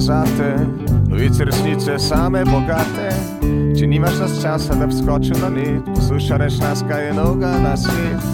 zate, 0.00 0.56
novice 1.08 1.44
resnice 1.44 1.98
same 1.98 2.44
bogate. 2.44 3.10
Če 3.78 3.86
nimaš 3.86 4.18
nas 4.20 4.38
časa, 4.42 4.74
da 4.74 4.86
bi 4.86 4.94
skočil 4.96 5.36
na 5.40 5.48
net, 5.52 5.84
poslušaj 5.94 6.38
reč 6.38 6.58
nas, 6.62 6.82
kaj 6.88 7.06
je 7.06 7.14
noga 7.14 7.50
na 7.62 7.76
svet. 7.76 8.24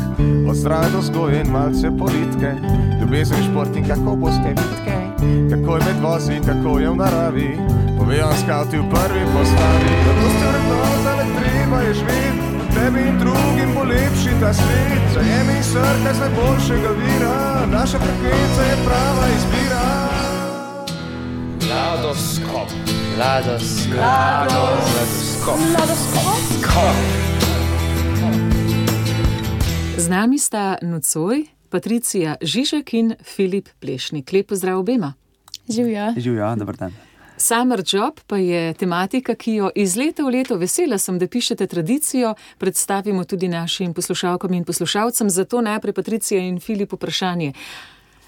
Od 0.49 0.57
zdrave 0.57 0.91
do 0.95 1.03
zgoje 1.03 1.41
in 1.41 1.51
malce 1.51 1.91
politike, 1.99 2.53
ljubezen 3.01 3.43
šport 3.49 3.77
in 3.77 3.89
kako 3.89 4.17
boste 4.17 4.55
vidke, 4.59 4.97
kako 5.51 5.77
je 5.77 5.85
med 5.87 5.99
vozi 6.03 6.37
in 6.37 6.47
kako 6.47 6.79
je 6.79 6.91
v 6.91 6.97
naravi. 6.97 7.51
Povejo 7.99 8.31
nam 8.31 8.39
skavti 8.45 8.79
v 8.79 8.89
prvi 8.95 9.25
postavi, 9.35 9.93
da 10.07 10.15
boste 10.21 10.47
vrednota, 10.53 11.13
ne 11.19 11.27
treba 11.39 11.83
je 11.87 11.95
živeti. 11.95 12.49
Tebi 12.73 13.03
in 13.09 13.19
drugim 13.19 13.75
bo 13.75 13.85
lepši 13.85 14.33
ta 14.41 14.55
svet, 14.55 15.05
zajemi 15.15 15.59
srce 15.63 16.15
z 16.15 16.19
najboljšega 16.25 16.91
vira, 16.99 17.37
naša 17.73 17.99
frekvenca 17.99 18.63
je 18.71 18.77
prava 18.87 19.27
izbira. 19.37 20.12
Ladoskop. 21.73 22.69
Ladoskop. 23.19 23.97
Ladoskop. 23.97 25.59
Ladoskop. 25.79 26.97
Z 29.97 30.09
nami 30.09 30.39
sta 30.39 30.77
nocoj 30.83 31.47
Patricija 31.71 32.37
Žižek 32.43 32.95
in 32.95 33.15
Filip 33.25 33.69
Plešnik. 33.81 34.33
Lep 34.33 34.49
pozdrav 34.49 34.79
obema. 34.79 35.15
Živijo. 35.69 36.13
Živijo, 36.17 36.57
dober 36.57 36.77
dan. 36.77 36.93
Summer 37.37 37.83
Job 37.87 38.21
pa 38.27 38.37
je 38.37 38.75
tematika, 38.75 39.35
ki 39.35 39.55
jo 39.55 39.71
iz 39.75 39.97
leta 39.97 40.23
v 40.23 40.31
leto 40.31 40.57
vesela 40.57 40.99
sem, 40.99 41.19
da 41.19 41.27
pišete 41.27 41.67
tradicijo, 41.67 42.35
predstavimo 42.59 43.25
tudi 43.25 43.49
našim 43.49 43.95
poslušalkam 43.95 44.55
in 44.55 44.65
poslušalcem. 44.65 45.31
Zato 45.31 45.61
najprej 45.61 45.93
Patricija 45.93 46.41
in 46.41 46.61
Filip 46.61 46.93
vprašanje. 46.93 47.53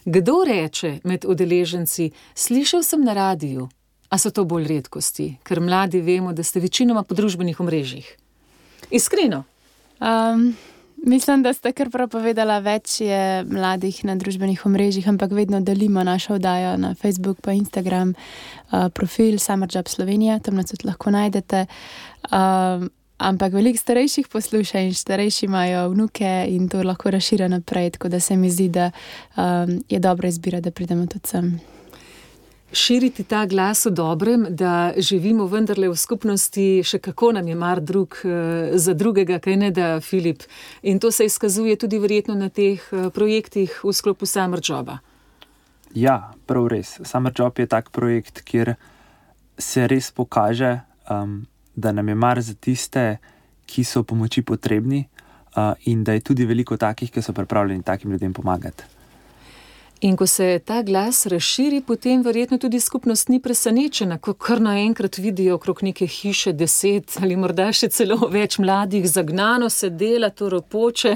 Kdo 0.05 0.45
reče 0.47 0.99
med 1.05 1.25
udeleženci, 1.25 2.11
slišal 2.35 2.83
sem 2.83 3.05
na 3.05 3.15
radiju, 3.15 3.69
a 4.09 4.19
so 4.19 4.31
to 4.31 4.45
bolj 4.45 4.69
redkosti, 4.69 5.37
ker 5.43 5.61
mladi 5.61 6.01
vemo, 6.05 6.33
da 6.33 6.45
ste 6.45 6.61
večinoma 6.61 7.03
po 7.03 7.15
družbenih 7.15 7.61
omrežjih? 7.61 8.17
Iskreno. 8.91 9.45
Um, 10.01 10.55
Mislim, 11.07 11.43
da 11.43 11.53
ste 11.53 11.73
kar 11.77 11.91
prav 11.93 12.09
povedala, 12.09 12.63
več 12.65 13.03
je 13.05 13.45
mladih 13.45 13.99
na 14.09 14.15
družbenih 14.17 14.63
omrežjih, 14.65 15.05
ampak 15.11 15.35
vedno 15.37 15.61
delimo 15.61 16.01
našo 16.05 16.39
oddajo 16.39 16.79
na 16.81 16.95
Facebook, 16.97 17.43
pa 17.45 17.53
Instagram, 17.53 18.15
uh, 18.15 18.89
profil 18.89 19.37
Summer 19.39 19.69
Job 19.69 19.91
Slovenija, 19.93 20.39
tam 20.41 20.57
nas 20.57 20.73
tudi 20.73 20.89
lahko 20.89 21.13
najdete. 21.13 21.67
Um, 22.31 22.89
ampak 23.19 23.53
veliko 23.53 23.79
starejših 23.79 24.29
posluša 24.29 24.81
in 24.81 24.95
starejši 24.95 25.47
imajo 25.47 25.89
vnuke 25.89 26.47
in 26.49 26.69
to 26.69 26.83
lahko 26.83 27.11
razširijo 27.11 27.49
naprej, 27.49 27.91
tako 27.91 28.09
da 28.09 28.21
se 28.21 28.37
mi 28.37 28.51
zdi, 28.51 28.69
da 28.69 28.91
um, 29.37 29.81
je 29.89 29.99
dobra 29.99 30.29
izbira, 30.29 30.61
da 30.61 30.71
pridemo 30.71 31.07
tudi 31.07 31.29
sem 31.29 31.61
širiti 32.75 33.25
ta 33.25 33.47
glas 33.47 33.87
o 33.87 33.91
dobrem, 33.91 34.47
da 34.51 34.93
živimo 34.97 35.47
vendarle 35.47 35.89
v 35.89 35.97
skupnosti, 35.97 36.83
še 36.85 36.99
kako 36.99 37.33
nam 37.39 37.49
je 37.49 37.55
mar 37.55 37.81
drug 37.81 38.19
eh, 38.25 38.75
za 38.79 38.95
drugega, 38.95 39.39
kaj 39.39 39.57
ne 39.57 39.71
da 39.71 40.01
Filip. 40.01 40.43
In 40.83 40.99
to 40.99 41.11
se 41.11 41.25
izkazuje 41.25 41.77
tudi 41.77 41.99
verjetno 41.99 42.35
na 42.35 42.49
teh 42.49 42.83
eh, 42.93 43.11
projektih 43.15 43.81
v 43.85 43.93
sklopu 43.93 44.27
Summer 44.27 44.61
Joba. 44.63 44.99
Ja, 45.95 46.35
prav 46.47 46.69
res. 46.69 46.99
Summer 47.07 47.33
Job 47.37 47.59
je 47.59 47.67
tak 47.71 47.91
projekt, 47.95 48.43
kjer 48.43 48.75
se 49.59 49.87
res 49.87 50.11
pokaže, 50.11 50.81
um, 51.11 51.45
da 51.77 51.93
nam 51.93 52.09
je 52.09 52.15
mar 52.15 52.41
za 52.43 52.55
tiste, 52.55 53.19
ki 53.67 53.85
so 53.85 54.03
pomoči 54.03 54.43
potrebni, 54.43 55.05
uh, 55.57 55.73
in 55.85 56.05
da 56.05 56.13
je 56.13 56.21
tudi 56.21 56.47
veliko 56.47 56.77
takih, 56.77 57.11
ki 57.11 57.23
so 57.23 57.33
pripravljeni 57.33 57.83
takim 57.83 58.13
ljudem 58.13 58.33
pomagati. 58.33 58.85
In 60.01 60.17
ko 60.17 60.27
se 60.27 60.59
ta 60.65 60.83
glas 60.83 61.27
razširi, 61.27 61.81
potem 61.81 62.23
verjetno 62.23 62.59
tudi 62.59 62.81
skupnost 62.81 63.29
ni 63.29 63.39
presenečena, 63.41 64.19
ko 64.19 64.35
kar 64.35 64.61
naenkrat 64.61 65.19
vidijo 65.19 65.55
okrog 65.55 65.83
neke 65.83 66.07
hiše 66.07 66.53
deset 66.53 67.17
ali 67.23 67.37
morda 67.37 67.71
še 67.73 67.89
celo 67.89 68.29
več 68.29 68.59
mladih, 68.59 69.07
zagnano 69.09 69.71
se 69.71 69.89
dela, 69.91 70.29
to 70.31 70.51
ropoče. 70.53 71.15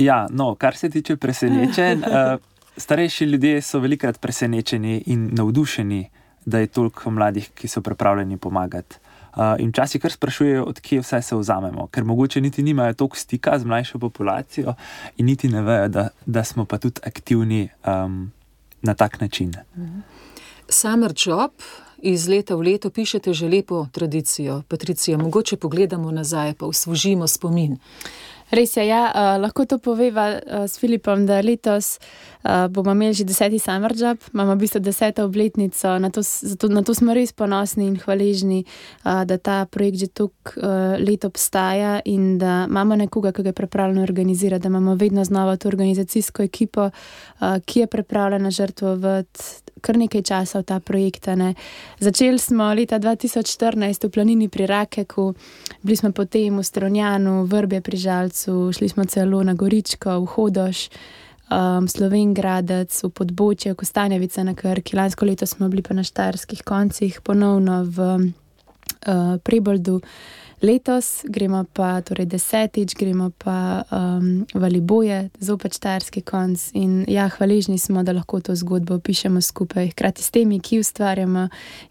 Ja, 0.00 0.26
no, 0.30 0.54
kar 0.54 0.76
se 0.76 0.88
tiče 0.90 1.16
presenečenj, 1.20 2.06
uh, 2.08 2.40
starejši 2.76 3.28
ljudje 3.34 3.60
so 3.62 3.82
velikrat 3.84 4.20
presenečeni 4.20 5.02
in 5.12 5.28
navdušeni, 5.36 6.02
da 6.46 6.58
je 6.58 6.72
toliko 6.72 7.10
mladih, 7.10 7.50
ki 7.54 7.68
so 7.68 7.82
pripravljeni 7.84 8.40
pomagati. 8.40 9.01
Uh, 9.32 9.56
in 9.58 9.70
včasih 9.70 10.02
kar 10.02 10.12
sprašujejo, 10.12 10.64
odkje 10.64 11.00
vse 11.00 11.22
se 11.22 11.36
vzamemo, 11.36 11.86
ker 11.88 12.04
mogoče 12.04 12.40
niti 12.40 12.62
nimajo 12.62 12.94
toliko 12.94 13.16
stika 13.16 13.58
z 13.58 13.64
mlajšo 13.64 13.98
populacijo 13.98 14.74
in 15.16 15.26
niti 15.26 15.48
ne 15.48 15.62
vejo, 15.62 15.88
da, 15.88 16.08
da 16.26 16.44
smo 16.44 16.64
pa 16.64 16.78
tudi 16.78 17.00
aktivni 17.06 17.68
um, 17.86 18.32
na 18.82 18.94
tak 18.94 19.20
način. 19.20 19.54
Summer 20.68 21.14
Job. 21.16 21.50
Iz 22.02 22.26
leta 22.26 22.56
v 22.58 22.62
leto 22.66 22.90
pišete 22.90 23.30
že 23.30 23.46
lepo 23.48 23.86
tradicijo, 23.92 24.62
Patricija. 24.68 25.18
Mogoče 25.18 25.56
pogledamo 25.56 26.10
nazaj, 26.10 26.54
pa 26.58 26.66
usvožimo 26.66 27.28
spomin. 27.28 27.78
Res 28.50 28.76
je, 28.76 28.82
ja, 28.88 29.12
uh, 29.14 29.40
lahko 29.40 29.64
to 29.64 29.78
poveva 29.78 30.26
uh, 30.34 30.64
s 30.66 30.80
Filipom, 30.82 31.26
da 31.26 31.40
letos 31.40 32.00
uh, 32.44 32.68
bomo 32.68 32.92
imeli 32.92 33.14
že 33.14 33.24
deseti 33.24 33.58
summer 33.58 33.92
job, 33.96 34.18
imamo 34.34 34.54
v 34.54 34.58
bistvu 34.58 34.80
deseto 34.80 35.24
obletnico, 35.24 35.98
na 35.98 36.10
to, 36.10 36.22
zato, 36.22 36.68
na 36.68 36.82
to 36.82 36.94
smo 36.94 37.14
res 37.14 37.32
ponosni 37.32 37.86
in 37.86 37.96
hvaležni, 37.96 38.64
uh, 39.04 39.24
da 39.24 39.38
ta 39.38 39.64
projekt 39.64 39.98
že 39.98 40.06
toliko 40.06 40.56
uh, 40.56 40.96
let 40.98 41.24
obstaja 41.24 42.00
in 42.04 42.38
da 42.38 42.66
imamo 42.68 42.96
nekoga, 42.96 43.32
ki 43.32 43.42
ga 43.42 43.48
je 43.48 43.60
pripravljeno 43.60 44.02
organizirati, 44.02 44.62
da 44.62 44.68
imamo 44.68 44.94
vedno 44.94 45.24
znova 45.24 45.56
to 45.56 45.68
organizacijsko 45.68 46.42
ekipo, 46.42 46.90
uh, 46.90 47.58
ki 47.64 47.80
je 47.80 47.86
pripravljena 47.86 48.50
žrtvovati 48.50 49.72
kar 49.82 49.98
nekaj 49.98 50.22
časa 50.22 50.62
v 50.62 50.64
ta 50.64 50.78
projekt. 50.80 51.26
Začeli 51.98 52.38
smo 52.38 52.70
leta 52.70 53.02
2014 53.02 54.06
v 54.06 54.10
planini 54.10 54.46
pri 54.48 54.70
Rakeku, 54.70 55.34
bili 55.82 55.96
smo 55.98 56.14
potem 56.14 56.54
v 56.54 56.64
Stronjanu, 56.64 57.42
v 57.44 57.50
Vrbe 57.50 57.82
pri 57.82 57.98
Žalcu, 57.98 58.70
šli 58.70 58.88
smo 58.88 59.04
celo 59.04 59.42
na 59.42 59.58
Goričko, 59.58 60.22
v 60.22 60.26
Hodoš. 60.38 60.88
Um, 61.52 61.84
Slovengradec, 61.84 62.94
v 63.04 63.10
podbočju, 63.12 63.74
Kostanjevica 63.76 64.40
na 64.46 64.54
Krki, 64.56 64.96
lansko 64.96 65.26
leto 65.28 65.44
smo 65.44 65.68
bili 65.68 65.82
pa 65.84 65.92
na 65.92 66.00
štarskih 66.00 66.62
koncih, 66.64 67.18
ponovno 67.20 67.82
v 67.84 68.06
uh, 68.16 69.36
Preboldu. 69.44 69.98
Letos 70.62 71.26
gremo 71.28 71.64
pa, 71.74 72.00
torej 72.00 72.30
desetič, 72.30 72.94
gremo 72.94 73.32
pa 73.36 73.82
um, 73.90 74.46
v 74.54 74.70
Liboje, 74.70 75.18
zopet 75.42 75.76
štajerski 75.76 76.22
konc. 76.22 76.70
In 76.78 77.02
ja, 77.10 77.26
hvaležni 77.28 77.76
smo, 77.76 78.00
da 78.06 78.14
lahko 78.16 78.40
to 78.40 78.54
zgodbo 78.56 78.96
pišemo 79.02 79.42
skupaj, 79.42 79.90
hkrati 79.92 80.22
s 80.22 80.32
temi, 80.32 80.60
ki 80.62 80.78
ustvarjamo, 80.80 81.48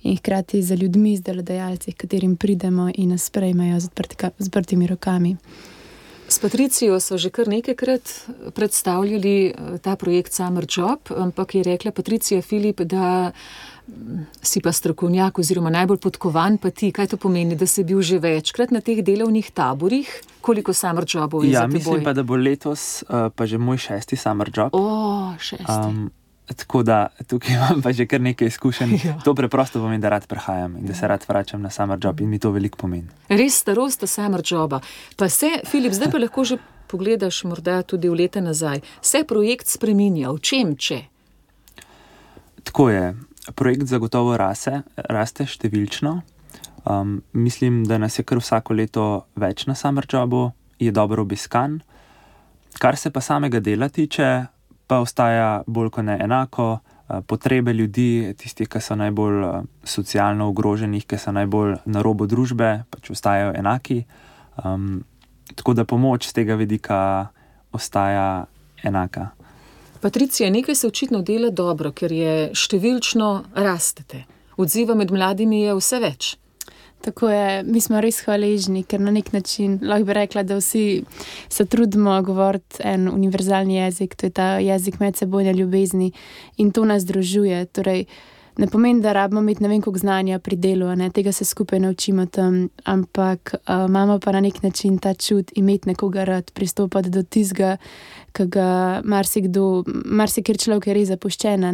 in 0.07 0.17
hkrati 0.17 0.63
z 0.63 0.79
ljudmi, 0.79 1.17
z 1.19 1.27
delodajalci, 1.27 1.93
katerim 1.93 2.33
pridemo 2.33 2.89
in 2.95 3.13
nas 3.13 3.27
sprejmejo 3.29 3.77
z 3.83 3.93
odprtimi 4.39 4.87
rokami. 4.87 5.35
S 6.31 6.39
Patricijo 6.39 6.99
so 7.03 7.17
že 7.19 7.29
kar 7.29 7.49
nekajkrat 7.51 8.11
predstavljali 8.55 9.35
eh, 9.47 9.77
ta 9.83 9.95
projekt 9.99 10.33
Summer 10.33 10.63
Job, 10.63 11.11
ampak 11.11 11.55
je 11.55 11.63
rekla 11.63 11.91
Patricija 11.91 12.41
Filip, 12.41 12.81
da 12.81 13.31
si 14.41 14.61
pa 14.61 14.71
strokovnjak, 14.71 15.39
oziroma 15.39 15.69
najbolj 15.69 15.97
podkovan, 15.99 16.55
pa 16.61 16.69
ti, 16.71 16.91
kaj 16.95 17.11
to 17.11 17.17
pomeni, 17.19 17.57
da 17.59 17.67
si 17.67 17.83
bil 17.83 17.99
že 18.01 18.21
večkrat 18.23 18.71
na 18.71 18.79
teh 18.79 19.01
delovnih 19.03 19.51
taborih, 19.51 20.07
koliko 20.41 20.73
summer 20.73 21.03
jobov 21.07 21.43
je 21.43 21.51
ja? 21.51 21.67
Mislim 21.67 22.03
pa, 22.03 22.13
da 22.13 22.23
bo 22.23 22.39
letos 22.39 23.03
uh, 23.09 23.27
pa 23.35 23.45
že 23.45 23.57
moj 23.57 23.77
šesti 23.77 24.15
summer 24.15 24.51
job. 24.53 24.71
O, 24.71 25.33
šesti. 25.35 25.67
Um, 25.67 26.11
tako 26.53 26.83
da 26.83 27.07
tukaj 27.27 27.55
imam 27.57 27.81
pa 27.81 27.91
že 27.91 28.05
kar 28.05 28.21
nekaj 28.21 28.47
izkušenj. 28.47 28.93
Ja. 29.03 29.17
To 29.23 29.35
preprosto 29.35 29.79
pomeni, 29.79 30.01
da 30.01 30.09
rad 30.09 30.27
prehajam 30.27 30.77
in 30.77 30.85
da 30.85 30.93
se 30.93 31.07
rad 31.07 31.25
vračam 31.27 31.61
na 31.61 31.69
summer 31.69 31.99
job 32.03 32.21
in 32.21 32.29
mi 32.29 32.39
to 32.39 32.51
veliko 32.51 32.77
pomeni. 32.77 33.07
Res 33.29 33.59
starost 33.61 34.07
summer 34.07 34.41
joba. 34.45 34.81
Pa 35.17 35.29
se, 35.29 35.59
Filip, 35.65 35.93
zdaj 35.93 36.11
pa 36.11 36.21
lahko 36.25 36.43
že 36.43 36.57
pogledaš 36.87 37.43
morda 37.43 37.81
tudi 37.83 38.09
v 38.09 38.19
leta 38.23 38.41
nazaj. 38.41 38.81
Se 39.01 39.23
projekt 39.23 39.67
spreminja, 39.67 40.31
v 40.31 40.39
čem 40.39 40.75
če? 40.75 40.99
Tako 42.63 42.89
je 42.89 43.15
projekt 43.55 43.87
zagotovo 43.87 44.37
rase, 44.37 44.83
raste 44.95 45.47
številčno. 45.47 46.21
Um, 46.85 47.21
mislim, 47.33 47.83
da 47.85 47.97
nas 47.97 48.17
je 48.19 48.25
kar 48.25 48.41
vsako 48.41 48.73
leto 48.73 49.05
več 49.37 49.67
na 49.69 49.75
Summer 49.75 50.05
Jobu, 50.09 50.51
je 50.81 50.91
dobro 50.91 51.21
obiskan. 51.21 51.81
Kar 52.81 52.97
se 52.97 53.11
pa 53.11 53.21
samega 53.21 53.59
dela 53.59 53.89
tiče, 53.89 54.47
pa 54.91 54.99
ostaja 54.99 55.63
bolj 55.67 55.89
kot 55.95 56.03
ne 56.03 56.17
enako. 56.19 56.81
Potrebe 57.27 57.71
ljudi, 57.73 58.33
tistih, 58.39 58.67
ki 58.67 58.79
so 58.83 58.95
najbolj 58.99 59.45
socialno 59.87 60.49
ogroženi, 60.51 60.99
ki 61.07 61.19
so 61.19 61.31
najbolj 61.31 61.77
na 61.85 62.03
robu 62.03 62.27
družbe, 62.27 62.71
pač 62.91 63.11
ostajajo 63.15 63.53
enaki. 63.55 64.01
Um, 64.63 65.03
tako 65.55 65.75
da 65.79 65.87
pomoč 65.87 66.27
z 66.27 66.35
tega 66.41 66.59
vidika 66.59 66.99
ostaja 67.71 68.45
enaka. 68.83 69.29
Patricija, 70.01 70.49
nekaj 70.51 70.75
se 70.75 70.87
očitno 70.87 71.21
dela 71.21 71.53
dobro, 71.55 71.93
ker 71.95 72.11
je 72.11 72.35
številčno 72.51 73.31
rastete. 73.55 74.25
Odziva 74.59 74.95
med 74.99 75.11
mladimi 75.15 75.63
je 75.63 75.79
vse 75.79 76.03
več. 76.03 76.33
Tako 77.01 77.29
je, 77.29 77.63
mi 77.63 77.81
smo 77.81 78.01
res 78.01 78.19
hvaležni, 78.25 78.83
ker 78.83 79.01
na 79.01 79.11
nek 79.11 79.31
način 79.33 79.79
lahko 79.81 80.05
bi 80.05 80.13
rekla, 80.13 80.43
da 80.43 80.59
vsi 80.59 81.03
se 81.49 81.65
trudimo 81.65 82.21
govoriti 82.21 82.83
en 82.83 83.09
univerzalni 83.09 83.75
jezik, 83.75 84.15
to 84.15 84.29
je 84.29 84.29
ta 84.29 84.49
jezik 84.59 84.99
medsebojne 84.99 85.53
ljubezni 85.53 86.11
in 86.57 86.71
to 86.71 86.85
nas 86.85 87.01
združuje. 87.03 87.65
Torej, 87.65 88.05
ne 88.57 88.67
pomeni, 88.67 89.01
da 89.01 89.13
rabimo 89.13 89.41
imeti 89.41 89.63
ne 89.63 89.69
vem 89.69 89.81
koliko 89.81 89.99
znanja 89.99 90.39
pri 90.39 90.55
delu, 90.55 90.95
ne, 90.95 91.09
tega 91.09 91.31
se 91.31 91.45
skupaj 91.45 91.79
naučimo 91.79 92.25
tam, 92.25 92.67
ampak 92.83 93.55
uh, 93.55 93.85
imamo 93.89 94.19
pa 94.19 94.31
na 94.31 94.39
nek 94.39 94.63
način 94.63 94.97
ta 94.97 95.13
čut 95.13 95.51
imeti 95.55 95.89
nekoga 95.89 96.23
rad, 96.23 96.51
pristopati 96.51 97.09
do 97.09 97.23
tizga, 97.23 97.77
ki 98.31 98.45
ga 98.45 99.01
marsikdo, 99.03 99.83
marsikjer 100.05 100.57
človek 100.57 100.87
je 100.87 100.93
res 100.93 101.07
zapuščen. 101.07 101.65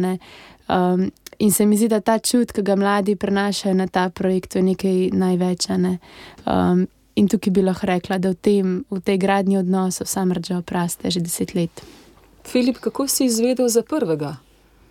Um, 0.68 1.10
in 1.38 1.52
se 1.52 1.66
mi 1.66 1.76
zdi, 1.76 1.88
da 1.88 2.00
ta 2.00 2.18
čut, 2.18 2.52
ki 2.52 2.62
ga 2.62 2.76
mladi 2.76 3.16
prenašajo 3.16 3.74
na 3.74 3.86
ta 3.86 4.08
projekt, 4.10 4.56
je 4.56 4.62
nekaj 4.62 5.10
največje. 5.12 5.98
Um, 6.46 6.86
in 7.14 7.28
tukaj 7.28 7.52
bi 7.52 7.62
lahko 7.62 7.86
rekla, 7.86 8.18
da 8.18 8.30
v, 8.34 8.34
tem, 8.34 8.74
v 8.90 9.00
tej 9.00 9.18
gradnji 9.18 9.58
odnosov 9.58 10.06
sam 10.06 10.32
rađa 10.32 10.58
opraste 10.58 11.10
že 11.10 11.20
deset 11.20 11.54
let. 11.54 11.82
Filip, 12.46 12.78
kako 12.78 13.08
si 13.08 13.26
izvedel 13.26 13.68
za 13.68 13.82
prvega? 13.82 14.36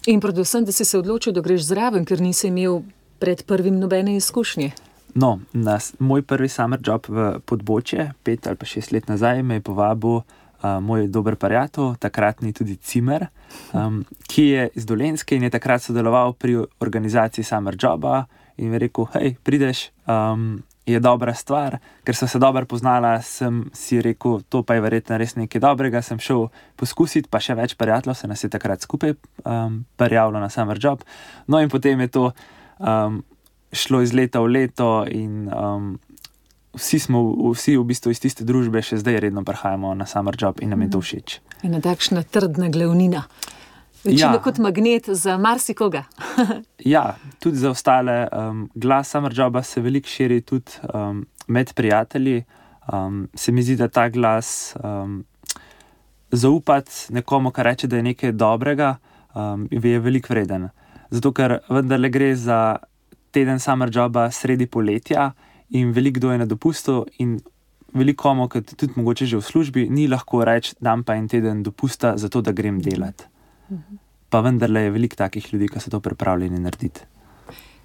In 0.07 0.19
predvsem, 0.21 0.65
da 0.65 0.71
si 0.71 0.85
se 0.85 0.97
odločil, 0.97 1.33
da 1.33 1.41
greš 1.41 1.67
zraven, 1.67 2.05
ker 2.05 2.21
nisi 2.21 2.47
imel 2.47 2.81
pred 3.19 3.43
prvim 3.43 3.79
nobene 3.79 4.15
izkušnje. 4.15 4.71
No, 5.15 5.39
nas, 5.53 5.93
moj 5.99 6.21
prvi 6.21 6.49
summer 6.49 6.79
job 6.85 7.07
v 7.09 7.39
podbočje, 7.45 8.11
pet 8.23 8.47
ali 8.47 8.59
pa 8.59 8.67
šest 8.69 8.91
let 8.91 9.07
nazaj, 9.09 9.41
me 9.43 9.57
je 9.57 9.65
povabil 9.65 10.21
uh, 10.63 10.77
moj 10.83 11.07
dober 11.07 11.35
prijatelj, 11.35 11.95
takratni 11.99 12.53
tudi 12.53 12.75
Cimer, 12.75 13.27
um, 13.73 14.03
ki 14.27 14.47
je 14.47 14.69
iz 14.75 14.85
Dolenske 14.85 15.35
in 15.35 15.43
je 15.47 15.53
takrat 15.53 15.83
sodeloval 15.83 16.33
pri 16.33 16.57
organizaciji 16.79 17.43
summer 17.43 17.77
joba 17.79 18.25
in 18.57 18.73
je 18.73 18.79
rekel: 18.79 19.05
hej, 19.13 19.35
prideš. 19.43 19.89
Um, 20.07 20.63
je 20.87 20.99
dobra 20.99 21.33
stvar, 21.33 21.77
ker 22.07 22.15
so 22.15 22.27
se 22.27 22.39
dobro 22.39 22.65
poznala, 22.65 23.17
sem 23.21 23.65
si 23.75 23.99
rekel, 24.01 24.39
to 24.49 24.61
pa 24.63 24.77
je 24.77 24.81
verjetno 24.85 25.17
res 25.19 25.35
nekaj 25.35 25.61
dobrega. 25.61 26.01
Sem 26.01 26.19
šel 26.19 26.47
poskusiti, 26.79 27.27
pa 27.29 27.41
še 27.43 27.57
več 27.59 27.75
prijateljev 27.75 28.15
se 28.15 28.27
nas 28.31 28.43
je 28.43 28.49
takrat 28.49 28.85
skupaj 28.87 29.17
um, 29.43 29.81
prijavilo 29.99 30.39
na 30.39 30.49
Summer 30.49 30.79
Job. 30.79 31.03
No, 31.47 31.59
in 31.59 31.67
potem 31.69 31.99
je 32.05 32.07
to 32.07 32.23
um, 32.79 33.19
šlo 33.75 34.01
iz 34.01 34.15
leta 34.15 34.39
v 34.39 34.53
leto, 34.53 35.03
in 35.11 35.51
um, 35.51 35.97
vsi 36.75 36.99
smo, 36.99 37.21
vsi 37.53 37.77
v 37.77 37.83
bistvu 37.83 38.11
iz 38.11 38.19
tiste 38.23 38.45
družbe, 38.47 38.81
še 38.81 38.99
zdaj 39.01 39.19
redno 39.27 39.43
prihajamo 39.47 39.93
na 39.97 40.05
Summer 40.05 40.35
Job 40.39 40.61
in 40.61 40.73
nam 40.73 40.81
je 40.81 40.89
to 40.89 41.01
mhm. 41.01 41.05
všeč. 41.05 41.39
Ena 41.63 41.81
takšna 41.81 42.23
trdna 42.23 42.69
glavnina. 42.69 43.27
Večino 44.03 44.37
ja. 44.37 44.41
kot 44.41 44.57
magnet 44.57 45.09
za 45.09 45.37
marsikoga. 45.37 46.03
ja, 46.93 47.17
tudi 47.39 47.57
za 47.57 47.71
ostale. 47.73 48.27
Um, 48.31 48.69
glas 48.75 49.11
Summerjoba 49.11 49.63
se 49.63 49.81
veliko 49.81 50.07
širi 50.07 50.41
tudi 50.41 50.71
um, 50.93 51.25
med 51.47 51.73
prijatelji. 51.73 52.43
Um, 52.93 53.27
se 53.33 53.51
mi 53.51 53.63
zdi, 53.63 53.75
da 53.75 53.87
ta 53.87 54.09
glas 54.09 54.75
um, 54.83 55.25
zaupati 56.31 56.91
nekomu, 57.09 57.51
kar 57.51 57.65
reče, 57.65 57.87
da 57.87 57.97
je 57.97 58.03
nekaj 58.03 58.31
dobrega, 58.31 58.95
um, 59.35 59.67
je 59.71 59.99
veliko 59.99 60.33
vreden. 60.33 60.69
Zato, 61.09 61.33
ker 61.33 61.59
vendarle 61.69 62.09
gre 62.09 62.35
za 62.35 62.77
teden 63.31 63.59
Summerjoba 63.59 64.29
sredi 64.31 64.67
poletja 64.67 65.31
in 65.69 65.91
veliko 65.91 66.19
kdo 66.19 66.31
je 66.31 66.37
na 66.37 66.45
dopustu. 66.45 67.05
Veliko 67.93 68.21
komu, 68.21 68.47
tudi 68.49 68.93
mogoče 68.95 69.25
že 69.25 69.37
v 69.37 69.41
službi, 69.41 69.87
ni 69.89 70.07
lahko 70.07 70.43
reči, 70.45 70.75
da 70.79 70.91
imam 70.91 71.03
pa 71.03 71.15
en 71.15 71.27
teden 71.27 71.63
dopusta, 71.63 72.17
zato 72.17 72.41
da 72.41 72.51
grem 72.51 72.81
delati. 72.81 73.23
Pa 74.29 74.41
vendarle 74.41 74.81
je 74.81 74.91
veliko 74.91 75.15
takih 75.15 75.53
ljudi, 75.53 75.67
ki 75.67 75.79
so 75.79 75.89
to 75.89 75.99
pripravljeni 75.99 76.59
narediti. 76.59 77.01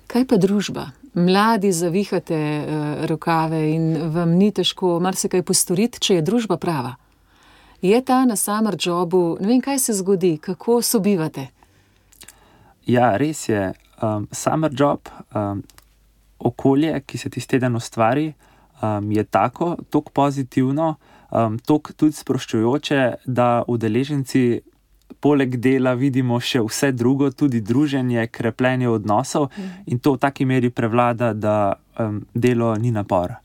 Kaj 0.07 0.27
pa 0.27 0.37
družba? 0.37 0.91
Mladi 1.15 1.71
zavihate 1.73 2.37
uh, 2.37 3.07
rokave 3.07 3.63
in 3.71 4.11
vam 4.13 4.35
ni 4.37 4.51
težko 4.53 4.99
marsikaj 5.01 5.43
postoriti, 5.43 6.01
če 6.01 6.19
je 6.19 6.25
družba 6.27 6.59
prava. 6.61 6.97
Je 7.83 7.99
ta 8.05 8.25
na 8.25 8.37
summer 8.37 8.77
jobu, 8.79 9.37
ne 9.41 9.49
vem, 9.49 9.61
kaj 9.61 9.79
se 9.79 9.95
zgodi, 9.99 10.37
kako 10.39 10.83
sobivate? 10.83 11.49
Ja, 12.87 13.17
res 13.17 13.49
je. 13.49 13.73
Um, 14.03 14.29
summer 14.33 14.73
job, 14.75 15.09
um, 15.35 15.63
okolje, 16.45 17.01
ki 17.07 17.19
se 17.19 17.31
tisti 17.31 17.57
teden 17.57 17.77
ustvari, 17.77 18.33
um, 18.83 19.13
je 19.13 19.25
tako, 19.25 19.77
tako 19.91 20.11
pozitivno, 20.11 20.95
um, 21.31 21.59
tako 21.59 21.93
tudi 21.93 22.17
sproščujoče, 22.17 23.01
da 23.27 23.63
udeleženci 23.69 24.61
poleg 25.21 25.57
dela 25.57 25.93
vidimo 25.95 26.41
še 26.41 26.63
vse 26.65 26.93
drugo, 26.93 27.31
tudi 27.31 27.61
druženje, 27.61 28.27
krepljenje 28.33 28.89
odnosov 28.89 29.51
mm. 29.51 29.71
in 29.87 29.99
to 29.99 30.17
v 30.17 30.23
taki 30.23 30.45
meri 30.49 30.71
prevlada, 30.71 31.33
da 31.33 31.57
um, 31.99 32.23
delo 32.35 32.75
ni 32.77 32.91
napor. 32.91 33.37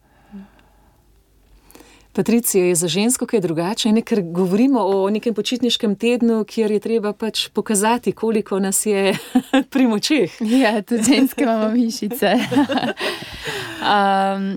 Patricija 2.17 2.65
je 2.65 2.75
za 2.75 2.87
žensko 2.87 3.25
kaj 3.25 3.39
drugače, 3.39 3.91
ne, 3.91 4.01
ker 4.01 4.21
govorimo 4.21 4.81
o 4.81 5.09
nekem 5.09 5.33
počitniškem 5.37 5.95
tednu, 5.95 6.39
kjer 6.49 6.71
je 6.71 6.79
treba 6.79 7.11
pač 7.13 7.49
pokazati, 7.53 8.11
koliko 8.11 8.57
nas 8.59 8.85
je 8.85 9.13
pri 9.73 9.85
močeh. 9.87 10.33
Ja, 10.41 10.81
tudi 10.81 11.03
ženske 11.03 11.43
imamo 11.43 11.69
mišice. 11.75 12.33
um, 13.93 14.49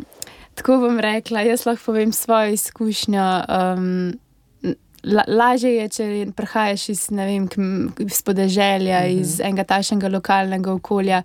tako 0.54 0.78
bom 0.86 0.96
rekla, 1.00 1.44
jaz 1.44 1.66
lahko 1.66 1.92
povem 1.92 2.12
svojo 2.16 2.56
izkušnjo. 2.56 3.28
Um, 3.48 4.12
La, 5.02 5.24
lažje 5.28 5.70
je, 5.72 5.88
če 5.88 6.06
prihajaš 6.36 6.88
iz, 6.92 7.06
vem, 7.10 7.46
iz 8.04 8.22
podeželja, 8.22 9.00
mm 9.00 9.06
-hmm. 9.06 9.20
iz 9.20 9.40
enega 9.40 9.64
takšnega 9.64 10.08
lokalnega 10.08 10.72
okolja, 10.72 11.22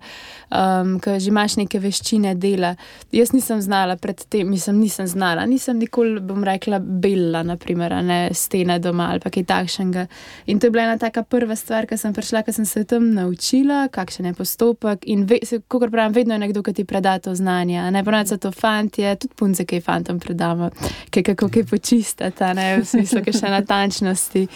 um, 0.50 1.00
ki 1.00 1.20
že 1.20 1.28
imaš 1.28 1.56
neke 1.56 1.78
veščine 1.78 2.34
dela. 2.34 2.74
Jaz 3.12 3.32
nisem 3.32 3.60
znala 3.60 3.96
predtem, 3.96 4.50
mislim, 4.50 4.80
nisem 4.80 5.06
znala, 5.06 5.46
nisem 5.46 5.78
nikoli, 5.78 6.20
bom 6.20 6.44
rekla, 6.44 6.78
bila, 6.78 7.42
naprimer, 7.42 8.04
ne 8.04 8.30
stene 8.32 8.78
doma 8.78 9.08
ali 9.10 9.20
kaj 9.20 9.44
takšnega. 9.44 10.06
In 10.46 10.60
to 10.60 10.66
je 10.66 10.70
bila 10.70 10.82
ena 10.82 10.98
taka 10.98 11.22
prva 11.22 11.56
stvar, 11.56 11.86
ki 11.86 11.96
sem 11.96 12.14
prišla, 12.14 12.42
ker 12.42 12.54
sem 12.54 12.64
se 12.64 12.84
tam 12.84 13.14
naučila, 13.14 13.88
kakšen 13.88 14.26
je 14.26 14.32
postopek. 14.32 14.98
In 15.06 15.28
kot 15.68 15.90
pravim, 15.90 16.12
vedno 16.12 16.34
je 16.34 16.38
nekdo, 16.38 16.62
ki 16.62 16.72
ti 16.72 16.84
preda 16.84 17.18
to 17.18 17.34
znanje. 17.34 17.90
Ne 17.90 18.02
da 18.02 18.26
so 18.26 18.36
to 18.36 18.50
fantje, 18.52 19.16
tudi 19.16 19.34
punce, 19.34 19.64
ki 19.64 19.80
fantom 19.80 20.20
predamo, 20.20 20.70
ki 21.10 21.22
kako 21.22 21.48
kaj 21.48 21.64
počistata, 21.64 22.52
ne 22.52 22.78
v 22.78 22.84
smislu, 22.84 23.22
ki 23.22 23.32
še 23.32 23.50
na 23.50 23.65
natančnosti. 23.66 24.46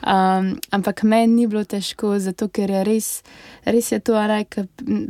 Um, 0.00 0.54
ampak 0.70 1.02
meni 1.02 1.34
ni 1.34 1.46
bilo 1.46 1.64
težko, 1.64 2.14
zato 2.18 2.48
ker 2.48 2.70
je 2.70 2.84
res, 2.84 3.08
res 3.64 3.90
je 3.92 3.98
to, 4.00 4.14
da 4.16 4.40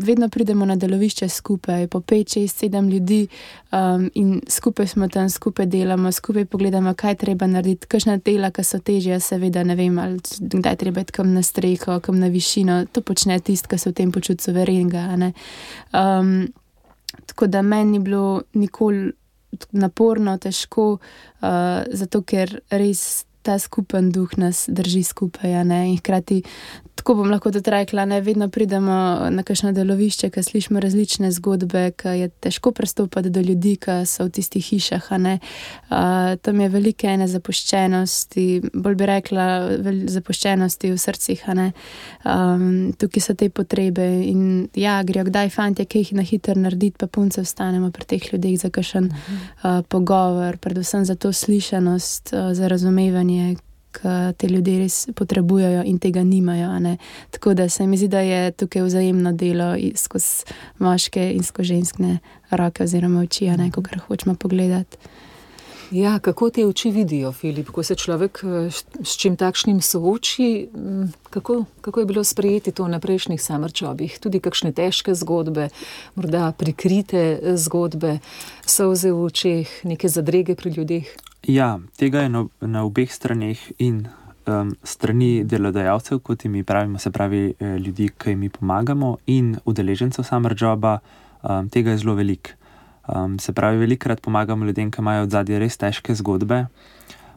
vedno 0.03 0.29
pridemo 0.29 0.67
na 0.67 0.75
delovišče 0.77 1.29
skupaj, 1.29 1.87
po 1.87 2.01
5, 2.01 2.41
6, 2.41 2.65
7 2.67 2.91
ljudi 2.91 3.21
um, 3.73 4.09
in 4.15 4.41
skupaj 4.49 4.87
smo 4.87 5.09
tam, 5.09 5.31
skupaj 5.31 5.67
delamo, 5.67 6.13
skupaj 6.13 6.45
pogledamo, 6.45 6.95
kaj 6.95 7.15
treba 7.23 7.47
narediti. 7.47 7.87
Kakšna 7.87 8.17
dela, 8.25 8.51
ki 8.51 8.65
so 8.67 8.83
težje, 8.83 9.21
seveda 9.21 9.63
ne 9.65 9.79
vem, 9.79 9.99
ali 9.99 10.19
kdaj 10.41 10.77
treba 10.83 11.07
iti 11.07 11.13
kam 11.13 11.35
na 11.35 11.43
streho, 11.43 12.01
kam 12.01 12.19
na 12.19 12.27
višino. 12.27 12.85
To 12.93 13.03
počne 13.07 13.39
tisti, 13.41 13.71
ki 13.71 13.79
se 13.79 13.91
v 13.91 13.99
tem 14.03 14.13
počuti 14.13 14.43
suverenega. 14.43 15.07
Um, 15.95 16.49
tako 17.27 17.47
da 17.47 17.63
meni 17.63 17.99
ni 17.99 18.05
bilo 18.05 18.43
nikoli. 18.55 19.13
Naporno, 19.75 20.37
težko, 20.39 20.85
uh, 21.43 21.49
zato 21.91 22.21
ker 22.23 22.53
res 22.71 23.25
ta 23.43 23.59
skupen 23.59 24.11
duh 24.13 24.39
nas 24.39 24.67
drži 24.69 25.03
skupaj. 25.03 25.51
In 25.61 25.97
hkrati 25.99 26.43
tako 26.95 27.15
bom 27.15 27.31
lahko 27.31 27.51
tudi 27.53 27.71
rekla, 27.71 28.05
da 28.07 28.19
vedno 28.19 28.49
pridemo 28.49 28.93
na 29.31 29.43
kakšno 29.43 29.73
delovišče, 29.73 30.31
ki 30.31 30.43
slišimo 30.43 30.81
različne 30.81 31.31
zgodbe, 31.33 31.91
ki 31.97 32.09
je 32.19 32.29
težko 32.29 32.73
pristopiti 32.73 33.31
do 33.31 33.41
ljudi, 33.41 33.77
ki 33.81 34.03
so 34.07 34.27
v 34.27 34.35
tistih 34.37 34.65
hišah. 34.65 35.09
Uh, 35.11 36.37
tam 36.43 36.61
je 36.61 36.69
velike 36.69 37.09
ene 37.09 37.29
zapuščenosti, 37.29 38.45
bolj 38.75 38.99
bi 39.01 39.09
rekla, 39.09 39.47
zapuščenosti 40.13 40.93
v 40.93 40.99
srcih. 40.99 41.47
Um, 41.51 42.93
tukaj 42.99 43.25
so 43.25 43.35
te 43.35 43.49
potrebe 43.49 44.07
in 44.27 44.69
ja, 44.75 45.01
grejo 45.07 45.31
kdaj 45.31 45.51
fanti, 45.55 45.87
ki 45.87 46.05
jih 46.05 46.13
na 46.21 46.27
hitro 46.27 46.55
narediti, 46.59 46.99
pa 47.01 47.07
punce 47.07 47.47
vstanemo 47.47 47.91
pri 47.91 48.05
teh 48.15 48.33
ljudeh 48.33 48.59
za 48.61 48.71
kakšen 48.71 49.09
uh, 49.09 49.81
pogovor, 49.89 50.61
predvsem 50.61 51.05
za 51.09 51.17
to 51.17 51.33
slišanost, 51.33 52.35
uh, 52.35 52.53
za 52.53 52.69
razumevanje 52.69 53.57
ki 53.93 54.35
te 54.37 54.49
ljudje 54.49 54.79
res 54.79 54.99
potrebujejo 55.15 55.83
in 55.85 55.99
tega 55.99 56.25
nimajo. 56.25 56.97
Tako 57.31 57.55
da 57.55 57.69
se 57.69 57.87
mi 57.87 57.97
zdi, 57.97 58.09
da 58.09 58.21
je 58.21 58.53
tukaj 58.53 58.83
vzajemno 58.83 59.33
delo 59.33 59.75
skozi 59.97 60.45
moške 60.79 61.33
in 61.35 61.43
skozi 61.43 61.75
ženske 61.75 62.19
roke 62.51 62.83
oziroma 62.83 63.21
oči, 63.21 63.51
ne 63.51 63.71
kako 63.71 64.05
hočemo 64.09 64.35
pogledati. 64.35 64.97
Ja, 65.91 66.19
kako 66.19 66.51
te 66.51 66.67
oči 66.67 66.91
vidijo, 66.91 67.33
Filip, 67.33 67.71
ko 67.75 67.83
se 67.83 67.95
človek 67.99 68.45
eh, 68.45 68.71
s 69.03 69.17
čim 69.19 69.37
takšnim 69.37 69.81
sooči? 69.83 70.69
Kako, 71.31 71.65
kako 71.81 72.01
je 72.01 72.07
bilo 72.07 72.25
sprejeti 72.25 72.73
to 72.73 72.87
na 72.89 73.01
prejšnjih 73.01 73.43
samrčobih? 73.43 74.19
Tudi 74.23 74.41
kakšne 74.41 74.71
težke 74.73 75.15
zgodbe, 75.15 75.69
morda 76.15 76.53
prikrite 76.59 77.41
zgodbe, 77.59 78.19
solze 78.67 79.11
v 79.11 79.25
očeh, 79.27 79.75
neke 79.83 80.09
zadrege 80.09 80.55
pri 80.55 80.71
ljudeh? 80.79 81.11
Ja, 81.49 81.79
tega 81.97 82.21
je 82.23 82.29
na, 82.29 82.45
na 82.61 82.85
obeh 82.85 83.09
straneh 83.13 83.59
in 83.79 84.05
um, 84.47 84.75
strani 84.85 85.45
delodajalcev, 85.45 86.21
kot 86.21 86.45
jim 86.45 86.65
pravimo, 86.65 86.99
se 86.99 87.11
pravi 87.11 87.55
eh, 87.59 87.79
ljudi, 87.79 88.11
ki 88.19 88.31
jim 88.31 88.51
pomagamo, 88.51 89.17
in 89.27 89.57
udeležencev 89.65 90.25
samrčoba, 90.25 90.99
um, 91.43 91.69
tega 91.69 91.91
je 91.91 91.99
zelo 91.99 92.15
veliko. 92.15 92.57
Um, 93.09 93.39
se 93.39 93.53
pravi, 93.53 93.79
velikokrat 93.79 94.21
pomagamo 94.21 94.65
ljudem, 94.65 94.91
ki 94.91 95.01
imajo 95.01 95.25
v 95.25 95.31
zadnji 95.31 95.59
res 95.59 95.77
težke 95.81 96.15
zgodbe, 96.15 96.67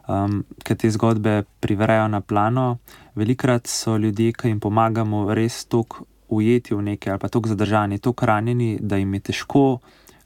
um, 0.06 0.44
ki 0.62 0.76
te 0.76 0.90
zgodbe 0.90 1.42
privrejo 1.60 2.04
na 2.08 2.20
plano. 2.20 2.78
Velikokrat 3.16 3.66
so 3.66 3.96
ljudje, 3.96 4.32
ki 4.36 4.52
jim 4.52 4.60
pomagamo, 4.60 5.26
res 5.34 5.64
tako 5.64 6.04
ujeti 6.28 6.74
v 6.74 6.82
nekaj 6.82 7.16
ali 7.16 7.20
pa 7.20 7.28
tako 7.28 7.48
zadržani, 7.48 7.98
tako 7.98 8.26
ranjeni, 8.26 8.76
da 8.80 9.00
jim 9.00 9.14
je 9.14 9.20
težko 9.32 9.64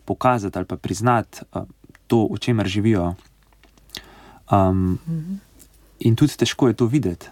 pokazati 0.04 0.58
ali 0.58 0.66
pa 0.66 0.76
priznati 0.76 1.47
uh, 1.54 1.62
to, 2.06 2.26
v 2.32 2.38
čemer 2.42 2.66
živijo. 2.66 3.14
Um, 4.52 4.98
in 5.98 6.16
tudi 6.16 6.36
težko 6.38 6.68
je 6.68 6.76
to 6.78 6.86
videti, 6.86 7.28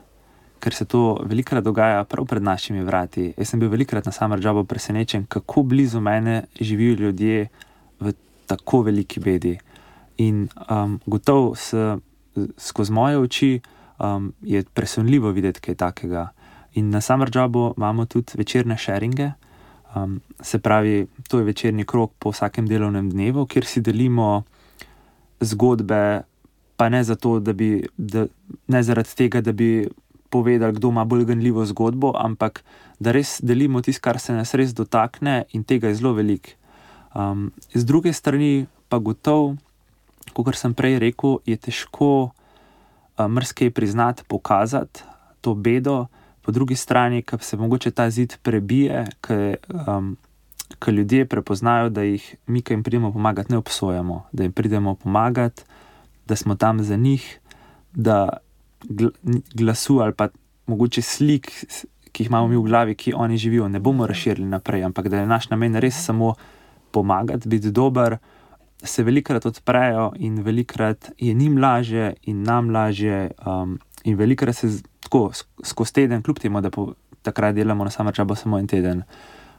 ker 0.61 0.75
se 0.75 0.85
to 0.85 1.21
velikokrat 1.25 1.65
dogaja 1.65 2.05
prav 2.05 2.27
pred 2.27 2.43
našimi 2.43 2.83
vrati. 2.85 3.31
Jaz 3.37 3.53
sem 3.53 3.61
bil 3.61 3.71
velikokrat 3.73 4.07
na 4.07 4.13
samem 4.13 4.41
džabu 4.41 4.65
presenečen, 4.65 5.27
kako 5.29 5.63
blizu 5.63 6.01
mene 6.01 6.45
živijo 6.61 6.97
ljudje 7.07 7.49
v 8.01 8.13
tako 8.47 8.83
veliki 8.83 9.21
bedi. 9.21 9.57
In 10.19 10.49
um, 10.71 11.01
gotovo 11.07 11.55
se 11.55 11.97
skozi 12.59 12.93
moje 12.93 13.19
oči 13.19 13.61
um, 13.99 14.33
je 14.43 14.65
presunljivo 14.65 15.31
videti 15.31 15.61
kaj 15.61 15.75
takega. 15.75 16.29
In 16.75 16.91
na 16.91 17.01
samem 17.01 17.29
džabu 17.29 17.75
imamo 17.77 18.05
tudi 18.07 18.33
večerne 18.37 18.79
sharinge. 18.79 19.31
Um, 19.95 20.21
se 20.41 20.59
pravi, 20.59 21.07
to 21.29 21.39
je 21.39 21.45
večerni 21.45 21.85
krok 21.85 22.13
po 22.19 22.31
vsakem 22.31 22.67
delovnem 22.69 23.11
dnevu, 23.11 23.47
kjer 23.47 23.65
si 23.65 23.81
delimo 23.81 24.43
zgodbe, 25.41 26.23
pa 26.77 26.89
ne, 26.89 27.05
zato, 27.05 27.39
da 27.41 27.53
bi, 27.53 27.87
da, 27.97 28.27
ne 28.69 28.83
zaradi 28.83 29.15
tega, 29.17 29.41
da 29.41 29.53
bi 29.53 29.89
povedali, 30.31 30.77
kdo 30.77 30.89
ima 30.89 31.05
bolj 31.05 31.25
ganljivo 31.25 31.65
zgodbo, 31.65 32.13
ampak 32.19 32.63
da 32.99 33.13
res 33.13 33.39
delimo 33.43 33.81
tisto, 33.83 34.03
kar 34.05 34.19
se 34.21 34.35
nas 34.37 34.55
res 34.55 34.75
dotakne, 34.75 35.45
in 35.53 35.65
tega 35.65 35.89
je 35.89 36.01
zelo 36.01 36.13
veliko. 36.17 36.57
Um, 37.17 37.51
z 37.75 37.85
druge 37.85 38.13
strani 38.13 38.67
pa 38.89 38.99
gotovo, 38.99 39.57
kot 40.37 40.57
sem 40.57 40.75
prej 40.77 40.99
rekel, 41.01 41.39
je 41.47 41.57
težko 41.57 42.11
uh, 42.29 43.27
mrske 43.29 43.71
priznati, 43.71 44.27
pokazati 44.29 45.07
to 45.41 45.55
bedo, 45.55 46.07
po 46.43 46.53
drugi 46.53 46.77
strani, 46.77 47.23
ker 47.23 47.43
se 47.43 47.57
mogoče 47.57 47.91
ta 47.91 48.11
zid 48.11 48.37
prebije, 48.43 49.05
ker 49.21 49.57
um, 49.87 50.17
ljudje 50.87 51.27
prepoznajo, 51.27 51.89
da 51.91 52.03
jih 52.03 52.35
mi, 52.47 52.63
ki 52.63 52.75
jim 52.75 52.83
pridemo 52.83 53.13
pomagati, 53.13 53.53
ne 53.53 53.59
obsojamo, 53.59 54.25
da 54.33 54.43
jim 54.43 54.53
pridemo 54.53 54.95
pomagati, 54.95 55.63
da 56.27 56.37
smo 56.37 56.55
tam 56.55 56.83
za 56.83 56.97
njih, 56.97 57.41
da 57.95 58.29
glasu 59.55 60.01
ali 60.01 60.15
pa 60.15 60.29
mogoče 60.67 61.03
slik, 61.03 61.51
ki 62.13 62.23
jih 62.23 62.31
imamo 62.31 62.49
mi 62.49 62.57
v 62.57 62.63
glavi, 62.63 62.95
ki 62.95 63.13
oni 63.15 63.37
živijo, 63.37 63.69
ne 63.69 63.81
bomo 63.81 64.07
razširili 64.07 64.49
naprej, 64.49 64.85
ampak 64.85 65.09
da 65.09 65.21
je 65.21 65.27
naš 65.27 65.51
namen 65.51 65.77
res 65.77 66.05
samo 66.05 66.35
pomagati, 66.91 67.49
biti 67.49 67.71
dober. 67.71 68.19
Se 68.83 69.03
velikokrat 69.03 69.47
odprejo, 69.47 70.13
in 70.17 70.43
velikokrat 70.43 71.11
je 71.19 71.35
njim 71.35 71.59
lažje, 71.59 72.15
in 72.23 72.43
nam 72.43 72.71
lažje, 72.71 73.31
um, 73.47 73.79
in 74.05 74.17
velikokrat 74.17 74.57
se 74.57 74.69
tako 75.01 75.31
skozi 75.65 75.93
teden, 75.93 76.23
kljub 76.23 76.39
temu, 76.39 76.61
da 76.61 76.71
po, 76.71 76.93
takrat 77.23 77.55
delamo 77.55 77.85
na 77.85 77.91
samem 77.91 78.13
čabu 78.13 78.35
samo 78.35 78.59
en 78.59 78.67
teden, 78.67 79.03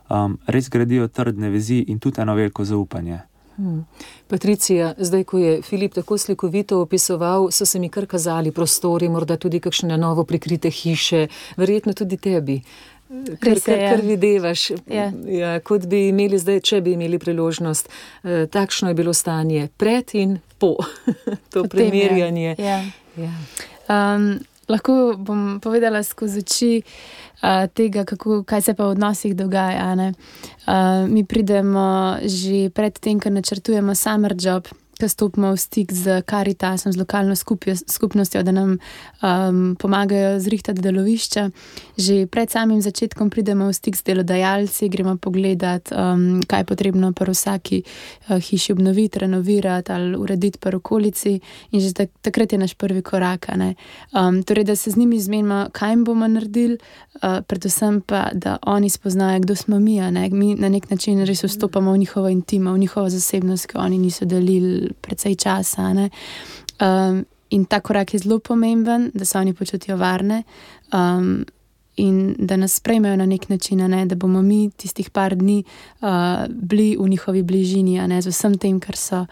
um, 0.10 0.38
res 0.48 0.70
gradijo 0.70 1.08
trdne 1.08 1.50
vezi 1.50 1.84
in 1.88 2.00
tudi 2.00 2.22
eno 2.22 2.36
veliko 2.36 2.66
zaupanje. 2.66 3.20
Hmm. 3.58 3.86
Patricija, 4.28 4.94
zdaj, 4.98 5.24
ko 5.24 5.38
je 5.38 5.62
Filip 5.62 5.94
tako 5.94 6.18
slikovito 6.18 6.82
opisoval, 6.82 7.48
so 7.52 7.66
se 7.66 7.80
mi 7.80 7.90
kar 7.90 8.06
kazali 8.06 8.52
prostori, 8.52 9.10
morda 9.10 9.38
tudi 9.38 9.60
kakšne 9.60 9.98
novo 9.98 10.24
prikrite 10.24 10.70
hiše, 10.70 11.28
verjetno 11.58 11.94
tudi 11.94 12.18
tebi. 12.18 12.62
Kar, 13.40 13.60
kar, 13.66 13.78
kar 13.80 14.02
videvaš, 14.04 14.70
ja. 14.70 15.12
Ja, 15.28 15.60
kot 15.60 15.86
bi 15.88 16.08
imeli 16.10 16.38
zdaj, 16.38 16.60
če 16.60 16.82
bi 16.82 16.94
imeli 16.94 17.20
priložnost. 17.20 17.90
E, 18.24 18.46
takšno 18.52 18.92
je 18.92 18.98
bilo 19.00 19.14
stanje 19.14 19.70
pred 19.78 20.12
in 20.14 20.38
po 20.60 20.76
to 21.52 21.64
Potem, 21.64 21.70
primerjanje. 21.70 22.56
Ja. 22.60 22.84
Ja. 23.18 23.32
Um, 23.88 24.40
lahko 24.70 25.16
bom 25.18 25.60
povedala 25.64 26.04
skozi 26.04 26.44
oči 26.44 26.72
uh, 26.82 27.68
tega, 27.74 28.06
kako, 28.06 28.44
kaj 28.44 28.62
se 28.62 28.74
pa 28.74 28.88
v 28.88 28.96
odnosih 28.98 29.36
dogaja. 29.36 29.96
Uh, 29.96 31.08
mi 31.08 31.24
pridemo 31.24 32.18
že 32.24 32.70
pred 32.70 33.00
tem, 33.00 33.20
ker 33.20 33.32
načrtujemo 33.32 33.96
summer 33.96 34.36
job 34.38 34.68
ko 34.98 35.10
stopimo 35.10 35.52
v 35.54 35.58
stik 35.58 35.94
z 35.94 36.22
Karitasom, 36.26 36.92
z 36.92 36.98
lokalno 36.98 37.36
skupnostjo, 37.88 38.44
da 38.44 38.52
nam 38.52 38.78
um, 38.78 39.76
pomagajo 39.80 40.40
zrihtati 40.40 40.82
delovišča. 40.82 41.50
Že 41.98 42.28
pred 42.28 42.50
samim 42.50 42.82
začetkom 42.82 43.30
pridemo 43.30 43.68
v 43.70 43.74
stik 43.74 43.96
z 43.96 44.04
delodajalci, 44.04 44.90
gremo 44.90 45.18
pogledat, 45.18 45.92
um, 45.92 46.42
kaj 46.42 46.60
je 46.62 46.70
potrebno 46.70 47.14
pri 47.14 47.32
vsaki 47.32 47.78
uh, 47.84 48.42
hiši 48.42 48.74
obnoviti, 48.74 49.20
renovirati 49.20 49.92
ali 49.92 50.18
urediti 50.18 50.60
pri 50.60 50.76
okolici. 50.76 51.40
In 51.72 51.80
že 51.82 51.94
tak, 51.94 52.10
takrat 52.22 52.54
je 52.54 52.58
naš 52.58 52.74
prvi 52.74 53.02
korak. 53.02 53.48
Um, 53.54 54.44
torej, 54.44 54.64
da 54.64 54.76
se 54.76 54.92
z 54.92 54.98
njimi 54.98 55.20
zmenimo, 55.20 55.70
kaj 55.72 55.92
jim 55.92 56.04
bomo 56.04 56.28
naredili, 56.28 56.78
uh, 57.22 57.46
predvsem 57.48 58.02
pa, 58.02 58.30
da 58.34 58.58
oni 58.62 58.90
spoznajo, 58.90 59.40
kdo 59.40 59.56
smo 59.56 59.80
mi. 59.80 60.02
Ne? 60.02 60.30
Mi 60.30 60.56
na 60.56 60.70
nek 60.70 60.90
način 60.90 61.26
res 61.26 61.44
vstopamo 61.44 61.94
v 61.94 61.98
njihovo 61.98 62.30
intimo, 62.30 62.74
v 62.74 62.78
njihovo 62.78 63.10
zasebnost, 63.10 63.66
ki 63.66 63.78
oni 63.78 63.98
niso 63.98 64.26
delili 64.26 64.87
precej 65.02 65.36
časa. 65.36 65.90
Um, 66.80 67.26
in 67.50 67.66
ta 67.66 67.80
korak 67.80 68.14
je 68.14 68.20
zelo 68.20 68.40
pomemben, 68.40 69.12
da 69.14 69.26
se 69.26 69.38
oni 69.38 69.54
počutijo 69.54 69.98
varne 69.98 70.44
um, 70.94 71.46
in 71.96 72.36
da 72.40 72.56
nas 72.58 72.76
sprejmejo 72.76 73.16
na 73.16 73.26
nek 73.26 73.50
način, 73.50 73.90
ne? 73.90 74.06
da 74.06 74.16
bomo 74.16 74.42
mi 74.42 74.70
tistih 74.70 75.10
par 75.10 75.36
dni 75.36 75.64
uh, 76.02 76.08
bili 76.50 76.98
v 77.00 77.10
njihovi 77.10 77.44
bližini, 77.44 78.22
z 78.22 78.28
vsem 78.28 78.58
tem, 78.58 78.80
kar 78.80 78.96
so. 78.96 79.26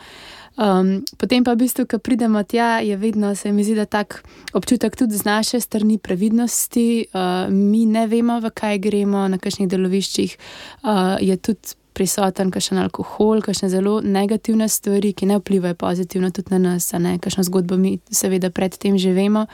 Um, 0.58 1.04
potem 1.18 1.44
pa 1.44 1.52
v 1.54 1.68
bistvu, 1.68 1.84
ko 1.86 2.00
pridemo 2.00 2.44
tja, 2.44 2.80
je 2.80 2.98
vedno 2.98 3.36
se 3.36 3.52
mi 3.52 3.64
zdi, 3.64 3.76
da 3.76 3.86
tak 3.86 4.24
občutek 4.54 4.96
tudi 4.96 5.18
z 5.18 5.26
naše 5.26 5.60
strani 5.60 5.98
previdnosti, 5.98 7.06
uh, 7.14 7.52
mi 7.54 7.86
ne 7.86 8.08
vemo, 8.08 8.40
v 8.40 8.50
kaj 8.50 8.80
gremo, 8.80 9.28
na 9.28 9.38
kakšnih 9.38 9.68
deloviščih 9.70 10.38
uh, 10.84 11.20
je 11.22 11.38
tudi 11.38 11.76
prisoten 11.96 12.52
kakšen 12.52 12.82
alkohol, 12.84 13.42
kakšne 13.46 13.70
zelo 13.72 13.98
negativne 14.04 14.68
stvari, 14.70 15.14
ki 15.16 15.32
ne 15.32 15.40
vplivajo 15.40 15.78
pozitivno 15.80 16.32
tudi 16.36 16.56
na 16.56 16.60
nas, 16.70 16.92
ne 17.00 17.18
kakšno 17.20 17.48
zgodbo 17.48 17.80
mi 17.80 17.98
seveda 18.12 18.52
predtem 18.52 19.00
že 19.00 19.16
vemo. 19.16 19.48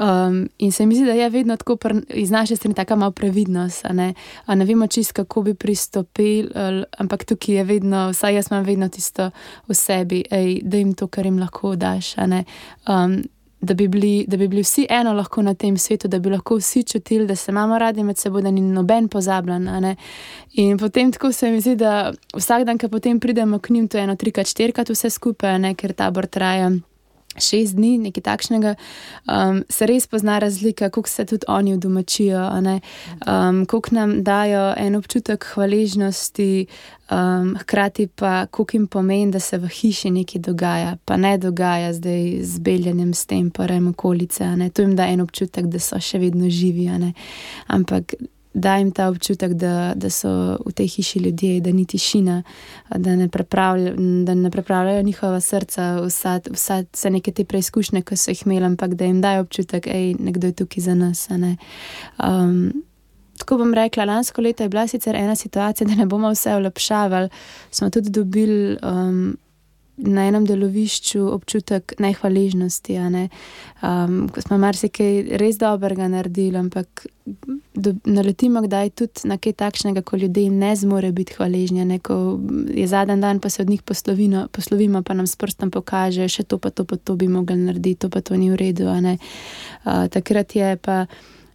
Um, 0.00 0.48
in 0.58 0.72
se 0.72 0.86
mi 0.86 0.94
zdi, 0.96 1.04
da 1.04 1.12
je 1.12 1.28
vedno 1.30 1.56
tako 1.60 1.76
pr, 1.76 1.92
iz 2.08 2.30
naše 2.30 2.56
strani 2.56 2.74
tako 2.74 2.96
malo 2.96 3.12
previdnost. 3.12 3.84
Ne? 3.92 4.14
ne 4.48 4.64
vemo 4.64 4.86
čist, 4.86 5.12
kako 5.12 5.42
bi 5.42 5.54
pristopili, 5.54 6.48
ampak 6.98 7.24
tukaj 7.24 7.54
je 7.54 7.64
vedno, 7.64 8.08
vsaj 8.10 8.34
jaz 8.34 8.48
imam 8.50 8.64
vedno 8.64 8.88
tisto 8.88 9.30
v 9.68 9.74
sebi, 9.74 10.24
ej, 10.30 10.60
da 10.64 10.80
jim 10.80 10.94
to, 10.94 11.06
kar 11.06 11.26
jim 11.26 11.38
lahko 11.38 11.76
daš 11.76 12.14
da 13.60 13.74
bi, 13.74 13.88
bili, 13.88 14.24
da 14.28 14.36
bi 14.36 14.48
bili 14.48 14.62
vsi 14.62 14.86
eno 14.90 15.12
lahko 15.12 15.42
na 15.42 15.54
tem 15.54 15.78
svetu, 15.78 16.08
da 16.08 16.18
bi 16.18 16.30
lahko 16.30 16.56
vsi 16.56 16.82
čutili, 16.82 17.26
da 17.26 17.36
se 17.36 17.52
imamo 17.52 17.78
radi 17.78 18.02
med 18.02 18.18
seboj, 18.18 18.42
da 18.42 18.50
ni 18.50 18.60
noben 18.60 19.08
pozabljen. 19.08 19.68
In 20.52 20.78
potem 20.78 21.12
tako 21.12 21.32
se 21.32 21.50
mi 21.50 21.60
zdi, 21.60 21.76
da 21.76 22.12
vsak 22.36 22.64
dan, 22.64 22.78
ko 22.78 22.88
potem 22.88 23.20
pridemo 23.20 23.58
k 23.58 23.70
njim, 23.70 23.88
to 23.88 23.98
je 23.98 24.04
eno, 24.04 24.16
trikrat, 24.16 24.46
štirikrat 24.46 24.88
vse 24.90 25.10
skupaj, 25.10 25.58
ne, 25.58 25.74
ker 25.74 25.92
tabor 25.92 26.26
traja 26.26 26.70
šest 27.38 27.76
dni, 27.76 27.98
nekaj 27.98 28.22
takšnega, 28.22 28.74
um, 29.30 29.62
se 29.68 29.86
res 29.86 30.06
pozna 30.06 30.38
razlika, 30.38 30.90
kako 30.90 31.08
se 31.08 31.24
tudi 31.24 31.46
oni 31.48 31.76
domačijo, 31.78 32.50
um, 32.50 33.66
kako 33.66 33.94
nam 33.94 34.22
dajo 34.24 34.74
en 34.76 34.96
občutek 34.96 35.44
hvaležnosti, 35.54 36.66
um, 37.10 37.56
hkrati 37.60 38.06
pa 38.06 38.46
kako 38.46 38.66
jim 38.72 38.86
pomeni, 38.86 39.30
da 39.32 39.40
se 39.40 39.58
v 39.58 39.68
hiši 39.68 40.10
nekaj 40.10 40.40
dogaja, 40.40 40.96
pa 41.04 41.16
ne 41.16 41.38
dogaja 41.38 41.92
zdaj 41.92 42.42
z 42.42 42.58
beljanjem 42.58 43.14
s 43.14 43.26
tem, 43.26 43.50
pa 43.50 43.66
rejmo 43.66 43.90
okolice. 43.90 44.44
To 44.74 44.82
jim 44.82 44.96
da 44.96 45.06
en 45.06 45.20
občutek, 45.20 45.66
da 45.66 45.78
so 45.78 46.00
še 46.00 46.18
vedno 46.18 46.50
živi. 46.50 46.90
Ampak 47.66 48.14
da 48.54 48.76
jim 48.76 48.90
ta 48.90 49.08
občutek, 49.08 49.52
da, 49.52 49.92
da 49.94 50.10
so 50.10 50.58
v 50.66 50.72
tej 50.74 50.88
hiši 50.88 51.18
ljudje, 51.18 51.60
da 51.60 51.72
ni 51.72 51.84
tišina, 51.86 52.42
da 52.96 53.16
ne, 53.16 53.28
da 54.24 54.34
ne 54.34 54.50
prepravljajo 54.50 55.02
njihova 55.02 55.40
srca, 55.40 56.00
vse, 56.00 56.82
vse 56.92 57.10
neke 57.10 57.32
te 57.32 57.44
preizkušnje, 57.44 58.02
ki 58.02 58.16
so 58.16 58.30
jih 58.30 58.42
imeli, 58.46 58.66
ampak 58.66 58.94
da 58.94 59.04
jim 59.04 59.20
dajo 59.20 59.40
občutek, 59.46 59.86
da 59.86 59.98
je 59.98 60.14
nekdo 60.18 60.52
tukaj 60.52 60.82
za 60.82 60.94
nas. 60.94 61.28
Um, 61.30 62.72
tako 63.38 63.58
bom 63.58 63.74
rekla, 63.74 64.04
lansko 64.04 64.42
leto 64.42 64.62
je 64.62 64.68
bila 64.68 64.86
sicer 64.86 65.16
ena 65.16 65.36
situacija, 65.36 65.86
da 65.86 65.94
ne 65.94 66.06
bomo 66.06 66.30
vse 66.30 66.54
olepšavali, 66.54 67.28
smo 67.70 67.90
tudi 67.90 68.10
dobili. 68.10 68.76
Um, 68.82 69.36
na 70.06 70.26
enem 70.28 70.44
delovišču 70.46 71.22
občutek 71.32 71.94
nehvaležnosti. 71.98 72.98
Ne? 73.12 73.28
Um, 73.82 74.28
ko 74.32 74.42
smo 74.42 74.58
marsikaj 74.58 75.36
res 75.40 75.58
dobrega 75.60 76.08
naredili, 76.08 76.56
ampak 76.58 77.06
do, 77.74 77.94
naletimo 78.04 78.62
kdaj 78.64 78.90
tudi 78.96 79.28
na 79.30 79.38
kaj 79.38 79.56
takšnega, 79.60 80.02
ko 80.02 80.16
ljudje 80.16 80.50
ne 80.50 80.72
zmore 80.76 81.12
biti 81.12 81.36
hvaležni. 81.38 81.84
Ne? 81.84 81.98
Ko 81.98 82.40
je 82.74 82.86
zadnji 82.86 83.20
dan, 83.20 83.40
pa 83.40 83.50
se 83.50 83.62
od 83.62 83.70
njih 83.70 83.82
poslovino, 83.82 84.48
poslovimo, 84.52 85.02
pa 85.02 85.14
nam 85.14 85.26
s 85.26 85.36
prstom 85.36 85.70
pokaže, 85.70 86.28
še 86.28 86.44
to, 86.44 86.58
pa 86.58 86.70
to, 86.70 86.84
pa 86.84 86.96
to 86.96 87.16
bi 87.16 87.28
mogli 87.28 87.56
narediti, 87.56 88.06
to 88.06 88.10
pa 88.10 88.20
to 88.20 88.36
ni 88.36 88.50
v 88.50 88.60
redu. 88.60 88.88
Uh, 88.90 89.16
takrat 90.08 90.56
je 90.56 90.76
pa 90.76 91.06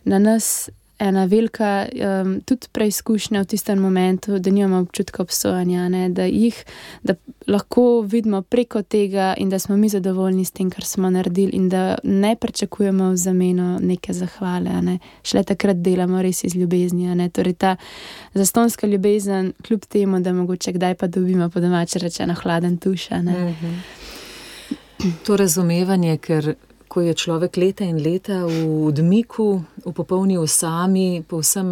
na 0.05 0.19
nas 0.19 0.69
ena 0.99 1.25
velika 1.25 1.85
um, 1.85 2.41
tudi 2.41 2.67
preizkušnja 2.71 3.41
v 3.41 3.45
tistem 3.45 3.79
momentu, 3.79 4.39
da 4.39 4.51
nimamo 4.51 4.81
občutka 4.81 5.23
obsojanja, 5.23 5.89
ne, 5.89 6.09
da 6.09 6.25
jih 6.25 6.63
da 7.03 7.13
lahko 7.47 8.01
vidimo 8.01 8.41
preko 8.41 8.81
tega 8.81 9.33
in 9.37 9.49
da 9.49 9.59
smo 9.59 9.77
mi 9.77 9.89
zadovoljni 9.89 10.45
s 10.45 10.51
tem, 10.51 10.69
kar 10.69 10.83
smo 10.83 11.09
naredili, 11.09 11.51
in 11.53 11.69
da 11.69 11.97
ne 12.03 12.35
pričakujemo 12.35 13.09
v 13.09 13.17
zameno 13.17 13.79
neke 13.81 14.13
zahvale. 14.13 14.81
Ne. 14.81 14.99
Šele 15.23 15.43
takrat 15.43 15.77
delamo 15.77 16.21
res 16.21 16.43
iz 16.43 16.55
ljubezni. 16.55 17.29
Torej 17.29 17.53
ta 17.53 17.75
zastonska 18.33 18.87
ljubezen, 18.87 19.53
kljub 19.67 19.85
temu, 19.85 20.19
da 20.19 20.33
mogoče 20.33 20.73
kdaj 20.73 20.95
pa 20.95 21.07
dobimo 21.07 21.49
po 21.49 21.59
domače 21.59 21.99
rečeno 21.99 22.33
hladen 22.33 22.77
tuša. 22.77 23.21
Mhm. 23.21 23.75
To 25.25 25.37
razumevanje, 25.37 26.17
ker 26.17 26.55
ko 26.95 27.03
je 27.03 27.11
človek 27.11 27.57
leta 27.59 27.83
in 27.83 27.99
leta 27.99 28.45
v 28.47 28.87
odmiku, 28.87 29.59
v 29.83 29.91
popolni 29.91 30.39
osami, 30.39 31.27
povsem 31.27 31.67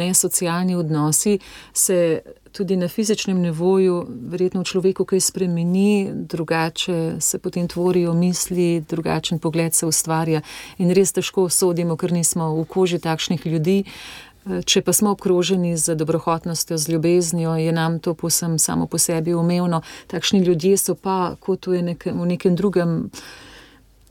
nesocialni 0.00 0.72
odnosi, 0.80 1.36
se 1.76 2.22
tudi 2.56 2.76
na 2.80 2.88
fizičnem 2.88 3.36
nivoju, 3.36 4.08
verjetno 4.32 4.64
v 4.64 4.70
človeku 4.72 5.04
kaj 5.04 5.20
spremeni, 5.20 6.08
drugače 6.14 7.20
se 7.20 7.38
potem 7.38 7.68
tvorijo 7.68 8.16
misli, 8.16 8.80
drugačen 8.80 9.38
pogled 9.44 9.76
se 9.76 9.84
ustvarja 9.86 10.40
in 10.80 10.88
res 10.96 11.12
težko 11.12 11.52
sodimo, 11.52 12.00
ker 12.00 12.12
nismo 12.12 12.54
v 12.56 12.64
koži 12.64 12.96
takšnih 12.96 13.44
ljudi. 13.44 13.84
Če 14.42 14.80
pa 14.82 14.96
smo 14.96 15.12
obkroženi 15.12 15.76
z 15.76 15.94
dobrohotnostjo, 15.94 16.80
z 16.80 16.96
ljubeznijo, 16.96 17.60
je 17.60 17.72
nam 17.72 18.00
to 18.00 18.16
posem 18.16 18.58
samo 18.58 18.88
po 18.88 18.98
sebi 18.98 19.36
umevno. 19.36 19.84
Takšni 20.08 20.40
ljudje 20.40 20.80
so 20.80 20.96
pa, 20.96 21.36
kot 21.36 21.68
v 21.68 21.84
nekem, 21.92 22.16
v 22.16 22.26
nekem 22.34 22.56
drugem 22.56 23.12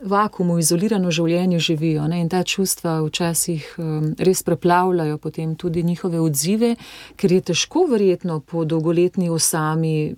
vakumu, 0.02 0.58
izolirano 0.58 1.10
življenje 1.10 1.58
živijo 1.58 2.06
ne? 2.08 2.20
in 2.20 2.28
ta 2.28 2.42
čustva 2.42 2.98
včasih 3.06 3.66
um, 3.78 4.08
res 4.18 4.42
preplavljajo 4.42 5.18
potem 5.22 5.54
tudi 5.56 5.82
njihove 5.82 6.20
odzive, 6.20 6.74
ker 7.16 7.32
je 7.32 7.40
težko 7.52 7.86
verjetno 7.90 8.40
po 8.40 8.64
dolgoletni 8.64 9.30
osami, 9.30 10.14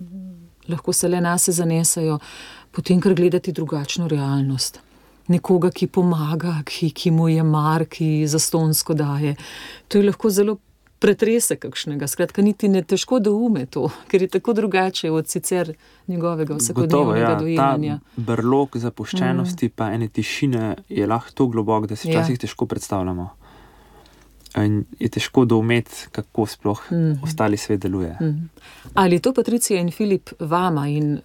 lahko 0.69 0.93
se 0.93 1.07
le 1.07 1.21
nas 1.21 1.49
zanesajo, 1.49 2.19
potem 2.71 3.01
kar 3.01 3.13
gledati 3.13 3.53
drugačno 3.53 4.07
realnost. 4.07 4.81
Nekoga, 5.27 5.71
ki 5.73 5.87
pomaga, 5.87 6.59
ki, 6.65 6.91
ki 6.93 7.11
mu 7.11 7.29
je 7.31 7.43
mar, 7.43 7.87
ki 7.89 8.27
zastonsko 8.29 8.93
daje. 8.93 9.33
To 9.87 9.97
je 9.97 10.05
lahko 10.05 10.29
zelo 10.29 10.59
pretrese 10.99 11.55
kakšnega. 11.55 12.07
Skratka, 12.07 12.41
niti 12.41 12.69
ne 12.71 12.81
težko 12.83 13.19
doume 13.19 13.65
to, 13.65 13.89
ker 14.09 14.25
je 14.25 14.27
tako 14.37 14.53
drugače 14.53 15.11
od 15.11 15.29
sicer 15.29 15.73
njegovega 16.07 16.55
vsakodnevnega 16.55 17.29
ja, 17.29 17.39
dojemanja. 17.39 17.99
Brlog 18.15 18.77
zapuščenosti, 18.77 19.71
mm. 19.71 19.75
pa 19.75 19.91
ene 19.93 20.07
tišine 20.07 20.75
je 20.89 21.07
lahko 21.07 21.31
tako 21.35 21.47
globok, 21.57 21.87
da 21.87 21.95
si 21.95 22.09
ja. 22.09 22.19
včasih 22.19 22.39
ja. 22.39 22.45
težko 22.47 22.65
predstavljamo. 22.65 23.29
In 24.55 24.85
je 24.99 25.09
težko 25.11 25.43
doumeti, 25.45 26.05
kako 26.15 26.45
sploh 26.47 26.81
mm. 26.91 27.17
ostali 27.23 27.57
svet 27.57 27.81
deluje. 27.83 28.13
Mm. 28.21 28.47
Ali 28.93 29.19
to 29.19 29.33
Patricija 29.33 29.81
in 29.81 29.91
Filip 29.91 30.29
vama 30.39 30.87
in 30.87 31.17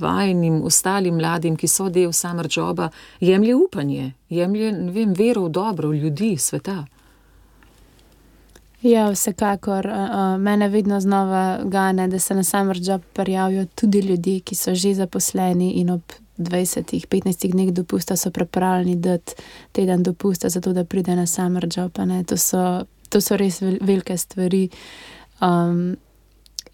vajnim 0.00 0.62
ostalim 0.66 1.14
mladim, 1.14 1.54
ki 1.56 1.68
so 1.70 1.86
del 1.88 2.12
Summer 2.12 2.48
Joba, 2.50 2.88
jemlje 3.20 3.54
upanje, 3.54 4.12
jemlje 4.28 4.72
vem, 4.90 5.14
vero 5.14 5.46
v 5.46 5.52
dobro, 5.54 5.92
ljudi, 5.92 6.34
sveta? 6.36 6.82
Ja, 8.82 9.10
vsekakor. 9.10 9.88
Mene 10.38 10.68
vedno 10.68 11.00
znova 11.00 11.60
gane, 11.64 12.08
da 12.08 12.18
se 12.18 12.34
na 12.34 12.44
Summer 12.44 12.78
Job 12.82 13.02
prijavijo 13.12 13.66
tudi 13.74 14.00
ljudje, 14.00 14.40
ki 14.40 14.54
so 14.54 14.74
že 14.74 14.94
zaposleni 14.94 15.70
in 15.72 15.90
ob 15.90 16.02
20-15 16.38 17.52
dneh 17.52 17.72
dopusta 17.72 18.16
so 18.16 18.30
pripravljeni 18.30 18.96
dati 18.96 19.34
teden 19.72 20.02
dopusta, 20.02 20.48
zato 20.48 20.72
da 20.72 20.84
pride 20.84 21.16
na 21.16 21.26
Summer 21.26 21.68
Job. 21.76 21.92
To 22.26 22.36
so, 22.36 22.84
to 23.08 23.20
so 23.20 23.36
res 23.36 23.60
velike 23.62 24.16
stvari. 24.16 24.68
Um, 25.40 25.96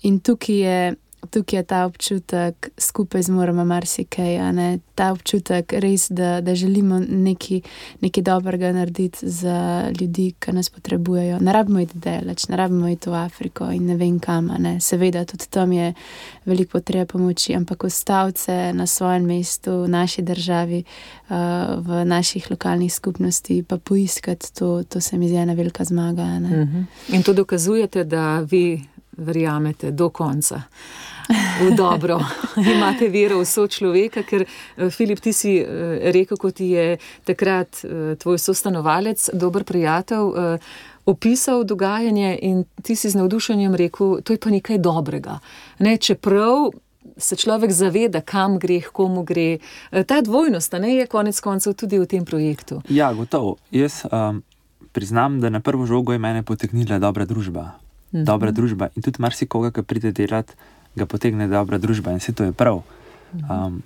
in 0.02 0.21
tukaj 0.21 0.56
je 0.56 0.94
tukaj 1.31 1.59
je 1.59 1.62
ta 1.62 1.85
občutek, 1.87 2.71
skupaj 2.79 3.23
zmoremo 3.23 3.64
marsikaj, 3.64 4.38
ta 4.95 5.13
občutek 5.13 5.73
res, 5.73 6.06
da, 6.11 6.41
da 6.41 6.54
želimo 6.54 7.00
nekaj, 7.08 7.61
nekaj 8.00 8.23
dobrega 8.23 8.73
narediti 8.73 9.28
za 9.28 9.91
ljudi, 10.00 10.32
ki 10.39 10.52
nas 10.52 10.71
potrebujejo. 10.71 11.39
Ne 11.41 11.52
rabimo 11.52 11.80
iti 11.80 11.99
daleč, 11.99 12.49
ne 12.49 12.56
rabimo 12.56 12.89
iti 12.89 13.11
v 13.11 13.15
Afriko 13.15 13.71
in 13.71 13.87
ne 13.87 13.97
vem 13.97 14.19
kam. 14.21 14.50
Ne. 14.58 14.80
Seveda, 14.80 15.25
tudi 15.25 15.47
tam 15.50 15.73
je 15.73 15.95
veliko 16.45 16.78
potrebe 16.78 17.06
pomoči, 17.06 17.54
ampak 17.54 17.85
ostavce 17.85 18.73
na 18.73 18.87
svojem 18.87 19.25
mestu, 19.26 19.82
v 19.82 19.89
naši 19.89 20.23
državi, 20.23 20.85
uh, 21.28 21.37
v 21.78 22.04
naših 22.04 22.50
lokalnih 22.50 22.95
skupnosti, 22.95 23.63
pa 23.63 23.78
poiskati 23.78 24.54
to, 24.54 24.82
to 24.82 25.00
se 25.00 25.19
mi 25.19 25.28
zdi 25.28 25.37
ena 25.37 25.52
velika 25.52 25.85
zmaga. 25.85 26.23
Uh 26.23 26.41
mhm. 26.41 26.52
-huh. 26.52 27.15
In 27.15 27.23
to 27.23 27.32
dokazujete, 27.32 28.04
da 28.04 28.41
vi 28.41 28.82
verjamete 29.17 29.91
do 29.91 30.08
konca 30.08 30.63
v 31.60 31.75
dobro, 31.76 32.21
imate 32.75 33.08
vero 33.08 33.38
v 33.40 33.47
so 33.47 33.66
človeka, 33.66 34.23
ker 34.23 34.45
eh, 34.45 34.90
Filip, 34.90 35.21
ti 35.21 35.32
si 35.32 35.58
eh, 35.60 36.10
rekel, 36.12 36.36
kot 36.36 36.60
je 36.60 36.99
takrat 37.25 37.84
eh, 37.84 38.14
tvoj 38.16 38.38
sostanovalec, 38.38 39.30
dober 39.34 39.64
prijatelj, 39.64 40.58
opisal 41.02 41.64
dogajanje 41.66 42.38
in 42.42 42.64
ti 42.82 42.95
si 42.95 43.10
z 43.10 43.18
navdušenjem 43.18 43.75
rekel, 43.75 44.23
to 44.23 44.32
je 44.32 44.38
pa 44.38 44.50
nekaj 44.54 44.78
dobrega. 44.78 45.40
Ne, 45.82 45.97
čeprav 45.99 46.71
se 47.16 47.36
človek 47.36 47.73
zaveda, 47.75 48.21
kam 48.23 48.58
gre, 48.62 48.80
komu 48.80 49.25
gre. 49.26 49.58
Ta 49.90 50.21
dvojnost 50.23 50.78
ne, 50.78 50.95
je 51.02 51.06
konec 51.10 51.40
koncev 51.42 51.75
tudi 51.75 51.99
v 51.99 52.06
tem 52.06 52.25
projektu. 52.25 52.78
Ja, 52.88 53.10
gotovo. 53.12 53.56
Jaz 53.75 54.04
um, 54.06 54.42
priznam, 54.95 55.40
da 55.42 55.50
na 55.50 55.60
prvo 55.60 55.86
žogo 55.86 56.14
je 56.14 56.23
mene 56.23 56.42
potegnila 56.47 56.99
dobra 57.02 57.26
družba. 57.26 57.73
Mhm. 58.14 58.25
Dobra 58.25 58.54
družba 58.54 58.92
in 58.95 59.02
tudi 59.02 59.18
marsikoga, 59.18 59.73
ki 59.75 59.82
pride 59.82 60.12
delati 60.12 60.54
ga 60.97 61.07
potegne 61.07 61.49
dobra 61.49 61.78
družba 61.78 62.13
in 62.13 62.21
vse 62.21 62.33
to 62.33 62.45
je 62.45 62.52
prav. 62.52 62.83
Um, 63.33 63.83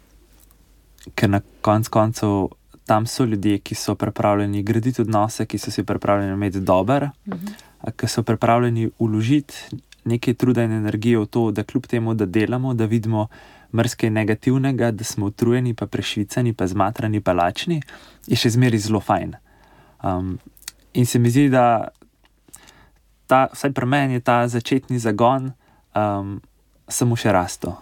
ker 1.15 1.31
na 1.31 1.41
koncu 1.63 1.91
koncev 1.91 2.49
tam 2.87 3.07
so 3.07 3.25
ljudje, 3.25 3.59
ki 3.59 3.75
so 3.75 3.95
pripravljeni 3.95 4.63
graditi 4.63 5.03
odnose, 5.03 5.47
ki 5.47 5.59
so 5.59 5.71
si 5.71 5.83
pripravljeni 5.85 6.33
imeti 6.33 6.61
dober, 6.61 7.09
ki 7.97 8.09
so 8.09 8.23
pripravljeni 8.23 8.91
uložiti 8.99 9.83
nekaj 10.05 10.35
truda 10.35 10.63
in 10.63 10.73
energije 10.73 11.19
v 11.19 11.27
to, 11.27 11.51
da 11.51 11.65
kljub 11.65 11.87
temu, 11.87 12.15
da 12.15 12.27
delamo, 12.27 12.75
da 12.75 12.87
vidimo 12.87 13.27
mrske 13.75 14.11
negativnega, 14.11 14.91
da 14.91 15.05
smo 15.05 15.27
utrujeni, 15.27 15.75
pa 15.75 15.87
prešvicani, 15.87 16.53
pa 16.53 16.67
zmatrani, 16.67 17.21
pa 17.21 17.33
lačni, 17.33 17.81
je 18.27 18.39
še 18.39 18.55
zmeraj 18.55 18.87
zelo 18.87 19.01
fajn. 19.01 19.35
Um, 20.03 20.39
in 20.95 21.07
se 21.07 21.19
mi 21.19 21.31
zdi, 21.31 21.49
da 21.51 21.89
ta, 23.27 23.49
vsaj 23.53 23.75
pri 23.75 23.87
meni 23.87 24.21
je 24.21 24.21
ta 24.21 24.45
začetni 24.49 24.99
zagon. 25.03 25.51
Um, 25.95 26.39
samo 26.89 27.17
še 27.17 27.33
rasto. 27.33 27.77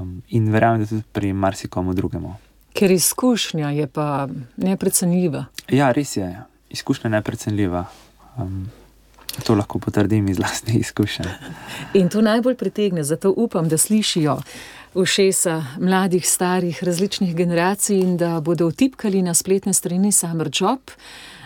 Um, 0.00 0.22
in 0.28 0.50
verjamem, 0.52 0.82
da 0.82 0.88
tudi 0.90 1.04
pri 1.12 1.32
marsikomu 1.32 1.94
drugemu. 1.94 2.34
Ker 2.74 2.90
izkušnja 2.90 3.70
je 3.70 3.86
pa 3.86 4.26
neprecenljiva. 4.56 5.44
Ja, 5.70 5.92
res 5.94 6.16
je. 6.16 6.26
Izkušnja 6.74 7.08
je 7.08 7.14
neprecenljiva. 7.16 7.84
Um, 8.36 8.64
to 9.46 9.54
lahko 9.54 9.78
potrdim 9.78 10.28
iz 10.28 10.38
vlastnih 10.38 10.80
izkušenj. 10.80 11.28
In 12.00 12.08
to 12.08 12.22
najbolj 12.22 12.56
pritegne, 12.56 13.04
zato 13.04 13.34
upam, 13.36 13.68
da 13.68 13.78
slišijo 13.78 14.38
ušesa 14.94 15.64
mladih, 15.78 16.26
starih, 16.28 16.84
različnih 16.84 17.34
generacij 17.36 17.98
in 17.98 18.16
da 18.16 18.40
bodo 18.40 18.68
vtipkali 18.68 19.22
na 19.22 19.34
spletne 19.34 19.72
strani 19.72 20.12
Summer 20.12 20.50
Job 20.60 20.78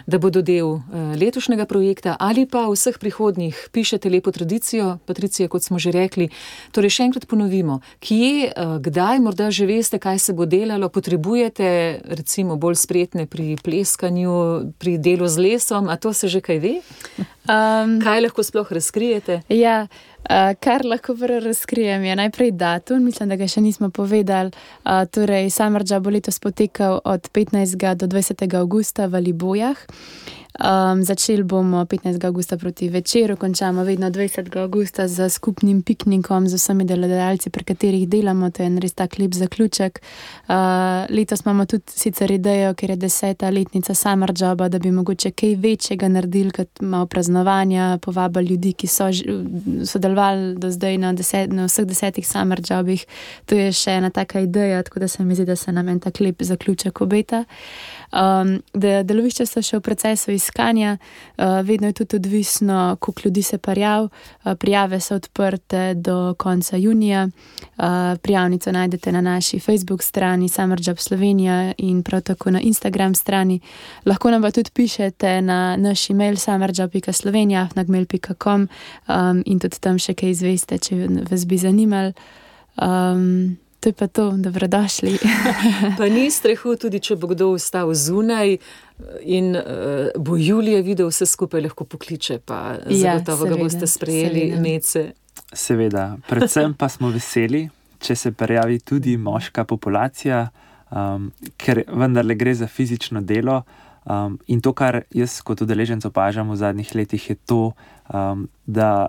da 0.09 0.19
bodo 0.19 0.41
del 0.43 0.81
eh, 0.81 1.17
letošnjega 1.21 1.67
projekta 1.69 2.17
ali 2.19 2.47
pa 2.49 2.65
vseh 2.73 2.97
prihodnjih, 2.99 3.69
pišete 3.73 4.09
lepo 4.11 4.33
tradicijo, 4.33 4.97
Patricija, 5.07 5.49
kot 5.49 5.63
smo 5.63 5.79
že 5.79 5.93
rekli. 5.93 6.31
Torej, 6.73 6.95
še 6.97 7.09
enkrat 7.11 7.27
ponovimo, 7.29 7.81
kje, 8.01 8.49
eh, 8.49 8.73
kdaj, 8.81 9.21
morda 9.21 9.51
že 9.53 9.69
veste, 9.69 10.01
kaj 10.01 10.19
se 10.19 10.33
bo 10.33 10.49
delalo, 10.49 10.89
potrebujete 10.89 12.01
recimo 12.09 12.57
bolj 12.57 12.81
spretne 12.81 13.27
pri 13.29 13.59
pleskanju, 13.61 14.73
pri 14.81 14.97
delu 14.97 15.29
z 15.29 15.45
lesom, 15.45 15.93
a 15.93 15.97
to 16.01 16.13
se 16.17 16.29
že 16.29 16.41
kaj 16.41 16.59
ve? 16.59 16.75
Um, 17.49 17.97
kaj 18.05 18.21
lahko 18.21 18.43
sploh 18.45 18.73
razkrijete? 18.73 19.41
Ja. 19.49 19.87
Uh, 20.29 20.53
kar 20.61 20.85
lahko 20.85 21.15
razkrijem, 21.17 22.05
je 22.05 22.17
najprej 22.17 22.51
datum, 22.51 23.05
mislim, 23.05 23.29
da 23.29 23.37
ga 23.41 23.49
še 23.49 23.63
nismo 23.65 23.89
povedali. 23.91 24.53
Uh, 24.85 25.07
torej, 25.09 25.49
Samrdža 25.51 26.01
bo 26.05 26.13
letos 26.13 26.37
potekal 26.39 27.01
od 27.05 27.31
15. 27.33 27.95
do 27.97 28.07
20. 28.07 28.45
augusta 28.61 29.07
v 29.07 29.23
Libojah. 29.31 29.81
Um, 30.59 31.05
začeli 31.05 31.43
bomo 31.43 31.85
15. 31.85 32.25
augusta 32.27 32.57
proti 32.57 32.89
večeru, 32.89 33.37
končamo 33.37 33.85
vedno 33.85 34.11
20. 34.11 34.63
augusta 34.63 35.09
z 35.09 35.31
skupnim 35.31 35.83
piknikom 35.83 36.49
z 36.49 36.55
vsemi 36.55 36.85
delodajalci, 36.85 37.51
pri 37.51 37.65
katerih 37.65 38.09
delamo. 38.09 38.51
To 38.51 38.63
je 38.63 38.81
res 38.81 38.95
tak 38.95 39.19
lep 39.19 39.35
zaključek. 39.35 40.01
Uh, 40.49 40.55
letos 41.15 41.45
imamo 41.47 41.65
tudi 41.65 41.85
sicer 41.87 42.31
idejo, 42.31 42.75
ker 42.75 42.91
je 42.91 42.97
deseta 42.97 43.51
letnica 43.51 43.95
Summer 43.95 44.33
Joba, 44.35 44.69
da 44.69 44.79
bi 44.79 44.91
mogoče 44.91 45.31
kaj 45.31 45.55
večjega 45.55 46.09
naredili, 46.09 46.51
kot 46.51 46.81
malo 46.81 47.07
praznovanja, 47.07 47.99
povabili 48.03 48.49
ljudi, 48.49 48.73
ki 48.73 48.87
so 48.87 49.07
sodelovali 49.87 50.57
do 50.59 50.71
zdaj 50.71 50.99
na, 50.99 51.13
deset, 51.13 51.53
na 51.53 51.69
vseh 51.71 51.87
desetih 51.87 52.27
Summer 52.27 52.59
Jobih. 52.71 53.07
To 53.47 53.55
je 53.55 53.71
še 53.73 54.01
ena 54.03 54.11
taka 54.11 54.41
ideja, 54.41 54.83
tako 54.83 55.07
da 55.07 55.09
se 55.09 55.25
mi 55.25 55.39
zdi, 55.39 55.47
da 55.47 55.57
se 55.57 55.73
nam 55.73 55.89
en 55.89 56.01
tak 56.01 56.19
lep 56.21 56.43
zaključek 56.43 57.01
obeta. 57.01 57.45
Um, 58.13 58.61
de, 58.73 59.03
delovišča 59.05 59.47
so 59.47 59.63
še 59.63 59.77
v 59.79 59.83
procesu 59.85 60.31
iskanja. 60.33 60.97
Uh, 61.37 61.61
vedno 61.67 61.87
je 61.91 61.93
tudi 61.93 62.17
odvisno, 62.17 62.97
koliko 63.01 63.21
ljudi 63.25 63.43
se 63.43 63.59
parjav. 63.59 64.05
Uh, 64.05 64.11
prijave 64.55 65.01
so 65.01 65.15
odprte 65.15 65.95
do 65.95 66.35
konca 66.39 66.77
junija. 66.77 67.29
Uh, 67.29 67.33
prijavnico 68.23 68.73
najdete 68.73 69.13
na 69.13 69.21
naši 69.21 69.61
Facebook 69.61 70.03
strani 70.03 70.49
Summer 70.49 70.79
Job 70.83 70.99
Slovenija 70.99 71.73
in 71.79 72.03
prav 72.03 72.23
tako 72.23 72.51
na 72.51 72.61
Instagram 72.61 73.15
strani. 73.15 73.61
Lahko 74.05 74.31
nam 74.31 74.43
pa 74.43 74.51
tudi 74.51 74.71
pišete 74.75 75.43
na 75.43 75.77
naš 75.77 76.11
e-mail 76.11 76.37
summerjob.slovenija.com 76.37 78.69
um, 79.09 79.43
in 79.47 79.59
tudi 79.59 79.81
tam 79.81 79.99
še 79.99 80.15
kaj 80.15 80.31
izveste, 80.31 80.79
če 80.79 81.09
vas 81.31 81.47
bi 81.47 81.59
zanimalo. 81.59 82.13
Um, 82.79 83.59
to 83.81 83.89
je 83.89 83.93
pa 83.93 84.07
to, 84.07 84.31
da 84.31 84.37
dobrodošli. 84.37 85.19
pa 85.99 86.09
ni 86.09 86.31
strehu, 86.31 86.77
tudi 86.77 87.01
če 87.01 87.17
bo 87.17 87.31
kdo 87.31 87.53
ostal 87.55 87.95
zunaj 87.95 88.57
in 89.23 89.55
uh, 89.57 90.11
bo 90.19 90.37
Julija 90.37 90.83
videl 90.83 91.11
vse 91.13 91.27
skupaj, 91.27 91.63
lahko 91.69 91.87
pokliče, 91.87 92.41
pa 92.45 92.79
ja, 92.91 93.19
zagotovo 93.19 93.47
ga 93.47 93.59
boste 93.63 93.87
sprejeli, 93.87 94.49
seveda. 94.51 94.63
mece. 94.63 95.05
Seveda, 95.53 96.07
predvsem 96.29 96.75
pa 96.75 96.89
smo 96.91 97.13
veseli, 97.15 97.69
če 98.03 98.17
se 98.17 98.33
prijavi 98.33 98.81
tudi 98.83 99.17
moška 99.17 99.65
populacija, 99.65 100.49
um, 100.91 101.31
ker 101.57 101.85
vendarle 101.87 102.35
gre 102.35 102.55
za 102.55 102.67
fizično 102.67 103.23
delo. 103.23 103.63
Um, 104.09 104.39
in 104.49 104.61
to, 104.65 104.73
kar 104.73 105.03
jaz 105.15 105.39
kot 105.45 105.63
udeleženec 105.63 106.07
opažam 106.09 106.51
v 106.51 106.57
zadnjih 106.57 106.95
letih, 106.97 107.31
je 107.31 107.37
to, 107.47 107.73
um, 108.09 108.49
da 108.67 109.09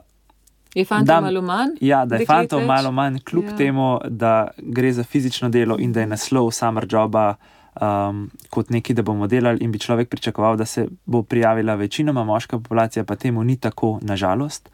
Je 0.76 0.86
fantov 0.86 1.22
malo 1.22 1.42
manj? 1.42 1.78
Ja, 1.82 2.06
da 2.06 2.16
je 2.16 2.26
fantov 2.26 2.62
malo 2.66 2.92
manj, 2.92 3.20
kljub 3.26 3.46
ja. 3.46 3.56
temu, 3.58 4.00
da 4.10 4.48
gre 4.58 4.94
za 4.94 5.04
fizično 5.04 5.50
delo 5.50 5.78
in 5.80 5.94
da 5.94 6.00
je 6.00 6.08
naslov 6.08 6.52
summer 6.52 6.88
joba 6.92 7.36
um, 7.82 8.30
kot 8.50 8.70
nekaj, 8.70 8.96
da 8.96 9.02
bomo 9.02 9.28
delali, 9.28 9.64
in 9.64 9.72
bi 9.72 9.80
človek 9.80 10.10
pričakoval, 10.10 10.58
da 10.58 10.66
se 10.66 10.88
bo 11.06 11.24
prijavila 11.24 11.76
večinoma 11.76 12.24
moška 12.24 12.60
populacija, 12.60 13.04
pa 13.04 13.16
temu 13.16 13.44
ni 13.44 13.58
tako, 13.58 14.00
nažalost. 14.02 14.70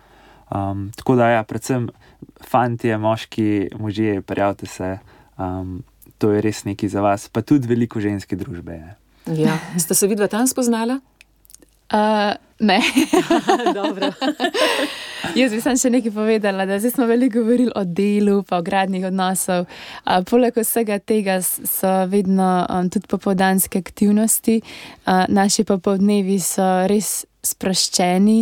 Um, 0.51 0.91
tako 0.95 1.15
da, 1.15 1.29
ja, 1.29 1.43
predvsem 1.43 1.89
fanti, 2.43 2.95
moški, 2.97 3.69
možje, 3.79 4.21
prijavite 4.21 4.65
se, 4.65 4.97
um, 5.37 5.83
to 6.17 6.31
je 6.31 6.41
res 6.41 6.63
nekaj 6.65 6.89
za 6.89 7.01
vas, 7.01 7.29
pa 7.29 7.41
tudi 7.41 7.67
veliko 7.67 7.99
ženske 7.99 8.35
družbe. 8.35 8.73
Je. 8.73 8.95
Ja, 9.45 9.57
ste 9.79 9.95
se 9.95 10.07
vidva 10.07 10.27
tam 10.27 10.47
spoznala? 10.47 10.99
Uh, 11.93 12.33
ne. 12.59 12.81
Jaz 15.35 15.51
bi 15.51 15.61
sem 15.61 15.77
še 15.77 15.89
nekaj 15.89 16.13
povedala, 16.15 16.65
da 16.69 16.79
smo 16.79 17.07
veliko 17.09 17.41
govorili 17.41 17.71
o 17.75 17.83
delu, 17.83 18.43
pa 18.47 18.59
o 18.61 18.65
gradnih 18.65 19.05
odnosov. 19.09 19.65
Poleg 20.29 20.57
vsega 20.57 20.99
tega 20.99 21.39
so 21.43 21.93
vedno 22.11 22.49
um, 22.69 22.89
tudi 22.89 23.09
popoldanske 23.11 23.81
aktivnosti, 23.81 24.61
uh, 24.61 25.25
naši 25.27 25.65
popoldnevi 25.67 26.39
so 26.39 26.67
res 26.87 27.25
sproščeni, 27.45 28.39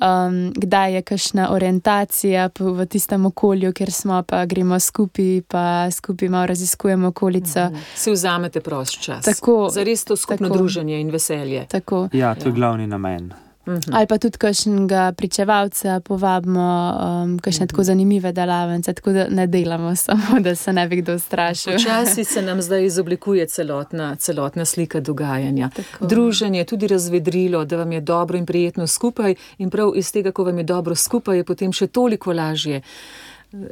um, 0.00 0.38
kdaj 0.56 0.94
je 0.94 1.02
kakšna 1.10 1.48
orientacija 1.52 2.48
v 2.58 2.86
tistem 2.90 3.26
okolju, 3.28 3.72
kjer 3.76 3.92
smo, 3.92 4.22
pa 4.28 4.44
gremo 4.48 4.78
skupaj, 4.80 5.42
pa 5.48 5.64
skupaj 5.92 6.30
malo 6.32 6.52
raziskujemo 6.52 7.12
okolico. 7.12 7.68
Mhm. 7.70 7.88
Si 7.96 8.12
vzamete 8.12 8.60
prost 8.60 9.00
čas. 9.00 9.24
Tako, 9.24 9.68
za 9.72 9.84
res 9.84 10.04
to 10.04 10.16
skupno 10.16 10.48
tako, 10.48 10.58
druženje 10.58 11.00
in 11.00 11.10
veselje. 11.10 11.66
Tako. 11.70 12.08
Ja, 12.12 12.34
to 12.34 12.48
je 12.48 12.54
ja. 12.54 12.60
glavni 12.60 12.86
namen. 12.86 13.32
-hmm. 13.66 13.92
Ali 13.92 14.06
pa 14.06 14.18
tudi 14.18 14.38
kakšnega 14.38 15.12
pričevalca 15.12 16.00
povabimo, 16.00 16.94
um, 17.24 17.38
kakšne 17.38 17.64
mm 17.64 17.66
-hmm. 17.66 17.70
tako 17.70 17.82
zanimive 17.82 18.32
delavnice, 18.32 18.92
tako 18.92 19.12
da 19.12 19.26
ne 19.28 19.46
delamo 19.46 19.96
samo, 19.96 20.40
da 20.40 20.54
se 20.54 20.72
ne 20.72 20.88
bi 20.88 20.96
kdo 20.96 21.18
strašil. 21.18 21.72
Včasih 21.72 22.28
se 22.28 22.42
nam 22.42 22.62
zdaj 22.62 22.84
izoblikuje 22.90 23.46
celotna, 23.46 24.16
celotna 24.16 24.64
slika 24.64 25.00
dogajanja. 25.00 25.70
Tako. 25.76 26.06
Druženje 26.06 26.58
je 26.58 26.64
tudi 26.64 26.86
razvedrilo, 26.86 27.64
da 27.64 27.76
vam 27.76 27.92
je 27.92 28.00
dobro 28.00 28.38
in 28.38 28.46
prijetno 28.46 28.86
skupaj, 28.86 29.34
in 29.58 29.70
prav 29.70 29.92
iz 29.96 30.12
tega, 30.12 30.32
ko 30.32 30.44
vam 30.44 30.58
je 30.58 30.64
dobro 30.64 30.94
skupaj, 30.94 31.36
je 31.36 31.44
potem 31.44 31.72
še 31.72 31.86
toliko 31.86 32.32
lažje 32.32 32.82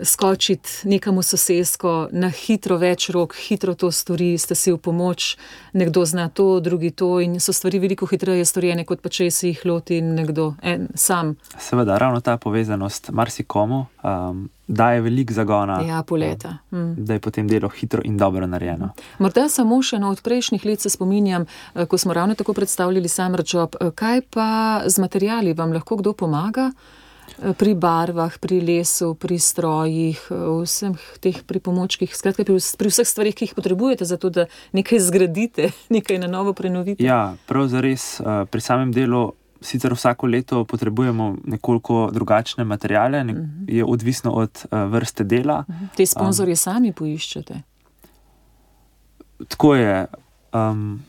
skočiti 0.02 0.88
nekam 0.88 1.18
v 1.18 1.22
sosedsko, 1.22 2.08
na 2.12 2.30
hitro 2.30 2.78
več 2.78 3.08
rok, 3.10 3.34
hitro 3.34 3.74
to 3.74 3.90
stori, 3.92 4.34
ste 4.38 4.54
si 4.54 4.72
v 4.72 4.78
pomoč, 4.78 5.34
nekdo 5.74 6.04
zna 6.06 6.28
to, 6.28 6.60
drugi 6.60 6.90
to 6.90 7.18
in 7.20 7.40
so 7.40 7.52
stvari 7.52 7.80
veliko 7.82 8.06
hitreje 8.06 8.44
storjene, 8.46 8.86
kot 8.86 9.02
pa 9.02 9.10
če 9.12 9.30
si 9.34 9.52
jih 9.52 9.64
loti 9.66 10.00
nekdo 10.00 10.54
en, 10.62 10.88
sam. 10.94 11.34
Seveda, 11.58 11.98
ravno 11.98 12.22
ta 12.24 12.36
povezanost 12.38 13.10
marsikomu 13.10 13.84
um, 14.02 14.48
daje 14.66 15.02
veliko 15.04 15.34
zagona. 15.34 15.80
Ja, 15.84 16.02
poleta. 16.06 16.58
Um, 16.70 16.94
da 16.98 17.18
je 17.18 17.20
potem 17.20 17.48
delo 17.48 17.68
hitro 17.68 18.02
in 18.04 18.16
dobro 18.16 18.46
narejeno. 18.46 18.94
Morda 19.18 19.48
samo 19.52 19.82
še 19.82 19.98
eno 19.98 20.14
od 20.14 20.22
prejšnjih 20.24 20.64
let 20.64 20.80
se 20.80 20.90
spominjam, 20.90 21.46
eh, 21.74 21.86
ko 21.86 21.98
smo 21.98 22.14
ravno 22.14 22.34
tako 22.34 22.54
predstavljali 22.54 23.08
Summer 23.08 23.44
Job. 23.46 23.76
Eh, 23.80 23.90
kaj 23.94 24.22
pa 24.30 24.82
z 24.86 25.02
materijali 25.02 25.52
vam 25.52 25.72
lahko 25.72 25.96
kdo 26.00 26.12
pomaga? 26.12 26.70
Pri 27.58 27.74
barvah, 27.74 28.38
pri 28.38 28.60
lesu, 28.60 29.14
pri 29.14 29.38
strojih, 29.38 30.18
vseh 30.30 30.98
teh 31.20 31.42
pripomočkih, 31.46 32.10
skratka, 32.16 32.44
pri, 32.44 32.58
pri 32.58 32.88
vseh 32.92 33.08
stvarih, 33.08 33.34
ki 33.34 33.48
jih 33.48 33.54
potrebujete, 33.56 34.04
zato 34.04 34.30
da 34.30 34.46
nekaj 34.72 35.00
zgradite, 35.00 35.70
nekaj 35.96 36.18
na 36.18 36.30
novo 36.30 36.52
prenovite. 36.52 37.04
Ja, 37.04 37.34
prav 37.46 37.68
za 37.68 37.80
res 37.84 38.20
eh, 38.20 38.44
pri 38.50 38.60
samem 38.60 38.92
delu. 38.92 39.32
Sicer 39.64 39.94
vsako 39.96 40.28
leto 40.28 40.58
potrebujemo 40.68 41.38
nekoliko 41.48 42.10
drugačne 42.12 42.66
materijale, 42.68 43.24
ne, 43.24 43.32
uh 43.32 43.38
mhm. 43.38 43.64
-huh. 43.64 43.74
je 43.76 43.84
odvisno 43.84 44.30
od 44.30 44.64
uh, 44.64 44.92
vrste 44.92 45.24
dela. 45.24 45.64
Uh 45.68 45.74
mhm. 45.74 45.84
-huh. 45.84 45.96
Te 45.96 46.06
sponzorje 46.06 46.52
um, 46.52 46.56
sami 46.56 46.92
poiščete. 46.92 47.62
Tako 49.48 49.74
je. 49.74 50.06
Um, 50.52 51.02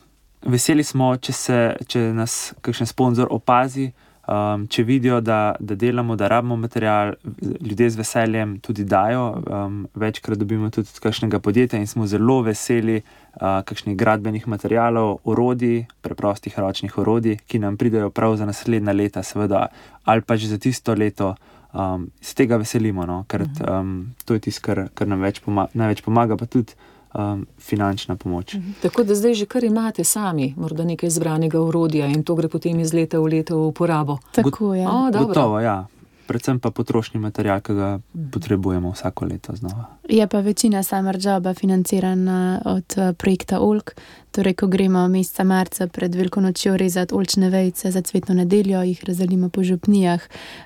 veseli 0.46 0.84
smo, 0.84 1.18
če, 1.18 1.34
se, 1.34 1.60
če 1.88 2.00
nas 2.00 2.54
kakšen 2.62 2.88
sponzor 2.88 3.28
opazi, 3.34 3.92
Um, 4.26 4.64
če 4.66 4.82
vidijo, 4.84 5.20
da, 5.22 5.54
da 5.60 5.76
delamo, 5.78 6.16
da 6.18 6.28
rabimo 6.28 6.56
material, 6.58 7.14
ljudje 7.62 7.90
z 7.94 8.00
veseljem 8.00 8.56
tudi 8.60 8.84
dajo. 8.84 9.26
Um, 9.46 9.76
večkrat 9.94 10.40
dobimo 10.42 10.70
tudi 10.74 10.90
od 10.94 11.00
kakšnega 11.00 11.40
podjetja 11.40 11.80
in 11.80 11.86
smo 11.88 12.08
zelo 12.10 12.40
veseli 12.42 12.96
uh, 12.98 13.62
kakšnih 13.70 13.98
gradbenih 13.98 14.48
materialov, 14.48 15.20
orodij, 15.30 15.84
preprostih 16.02 16.58
ročnih 16.60 16.98
orodij, 16.98 17.38
ki 17.46 17.62
nam 17.62 17.78
pridejo 17.78 18.10
prav 18.10 18.34
za 18.42 18.50
naslednja 18.50 18.98
leta, 18.98 19.24
seveda, 19.24 19.68
ali 20.04 20.26
pa 20.26 20.38
že 20.38 20.50
za 20.56 20.58
tisto 20.58 20.94
leto. 20.94 21.36
Um, 21.76 22.08
z 22.22 22.34
tega 22.34 22.58
veselimo, 22.58 23.06
no? 23.06 23.26
ker 23.28 23.44
um, 23.68 24.16
to 24.26 24.34
je 24.34 24.48
tisto, 24.48 24.64
kar, 24.64 24.88
kar 24.96 25.08
nam 25.08 25.22
pomaga, 25.46 25.70
največ 25.74 26.02
pomaga, 26.02 26.38
pa 26.40 26.46
tudi 26.46 26.74
um, 27.16 27.46
finančna 27.60 28.16
pomoč. 28.16 28.54
Mhm. 28.54 28.72
Tako 28.82 29.04
da 29.04 29.16
zdaj 29.16 29.34
že 29.34 29.46
kar 29.46 29.64
imate 29.64 30.04
sami, 30.04 30.54
morda 30.58 30.84
nekaj 30.84 31.08
izbranega 31.08 31.62
urodja 31.62 32.08
in 32.08 32.24
to 32.24 32.36
gre 32.36 32.48
potem 32.48 32.80
iz 32.80 32.94
leta 32.94 33.20
v 33.20 33.28
leto 33.38 33.58
v 33.58 33.68
uporabo. 33.68 34.18
Tako 34.32 34.74
je. 34.74 34.82
Ja. 34.82 35.12
Gotovo, 35.14 35.60
ja 35.60 35.88
predvsem 36.28 36.60
pa 36.60 36.72
potrošni 36.72 37.20
material, 37.20 37.62
ki 37.62 37.74
ga 37.74 37.90
potrebujemo 38.32 38.92
vsako 38.92 39.26
leto 39.26 39.56
znova. 39.56 39.86
Je 40.10 40.28
pa 40.28 40.40
večina 40.40 40.84
Summer 40.84 41.18
Joba 41.22 41.54
financirana 41.54 42.62
od 42.66 42.94
uh, 42.98 43.16
projekta 43.18 43.60
Olk. 43.60 43.96
Torej, 44.32 44.54
ko 44.54 44.68
gremo 44.68 45.08
meseca 45.08 45.44
marca 45.44 45.88
pred 45.88 46.16
veliko 46.16 46.42
nočjo 46.42 46.76
rezati 46.78 47.16
olčne 47.16 47.50
vejce 47.50 47.92
za 47.92 48.02
cvetno 48.02 48.36
nedeljo, 48.36 48.82
jih 48.84 49.04
razdelimo 49.08 49.50
po 49.50 49.64
župnijah. 49.64 50.22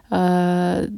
Uh, 0.09 0.17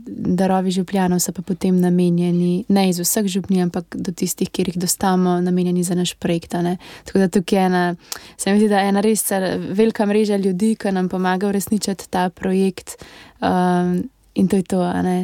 darovi 0.08 0.72
župljanov 0.72 1.20
so 1.20 1.34
pa 1.36 1.42
potem 1.42 1.80
namenjeni, 1.82 2.66
ne 2.68 2.90
iz 2.90 3.00
vseh 3.00 3.28
župnij, 3.28 3.64
ampak 3.64 3.96
do 3.96 4.12
tistih, 4.12 4.50
kjer 4.50 4.70
jih 4.70 4.80
dostamo, 4.80 5.42
namenjeni 5.42 5.84
za 5.84 5.96
naš 5.96 6.14
projekt. 6.14 6.54
Ne? 6.54 6.78
Tako 7.04 7.20
da 7.20 7.28
tukaj 7.28 7.60
je 7.60 7.66
ena, 7.66 7.96
se 8.38 8.54
mi 8.54 8.60
zdi, 8.60 8.70
da 8.70 8.80
je 8.80 8.90
ena 8.90 9.02
res 9.02 9.28
velika 9.72 10.06
mreža 10.06 10.38
ljudi, 10.38 10.76
ki 10.76 10.92
nam 10.92 11.10
pomaga 11.10 11.48
uresničiti 11.48 12.10
ta 12.10 12.30
projekt. 12.30 13.04
Uh, 13.42 14.00
In 14.34 14.48
to 14.48 14.56
je 14.56 14.64
to, 14.64 14.80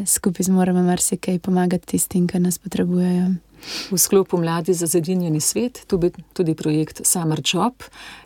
skupaj 0.05 0.43
zmoremo 0.43 0.83
marsikaj 0.83 1.39
pomagati 1.39 1.87
tistim, 1.87 2.27
ki 2.27 2.39
nas 2.39 2.57
potrebujejo. 2.57 3.35
V 3.91 3.97
sklopu 3.97 4.37
Mladi 4.37 4.73
za 4.73 4.85
zedinjeni 4.85 5.39
svet, 5.39 5.81
tu 5.87 5.99
je 6.03 6.11
tudi 6.33 6.55
projekt 6.55 7.01
Summer 7.05 7.41
Job. 7.53 7.73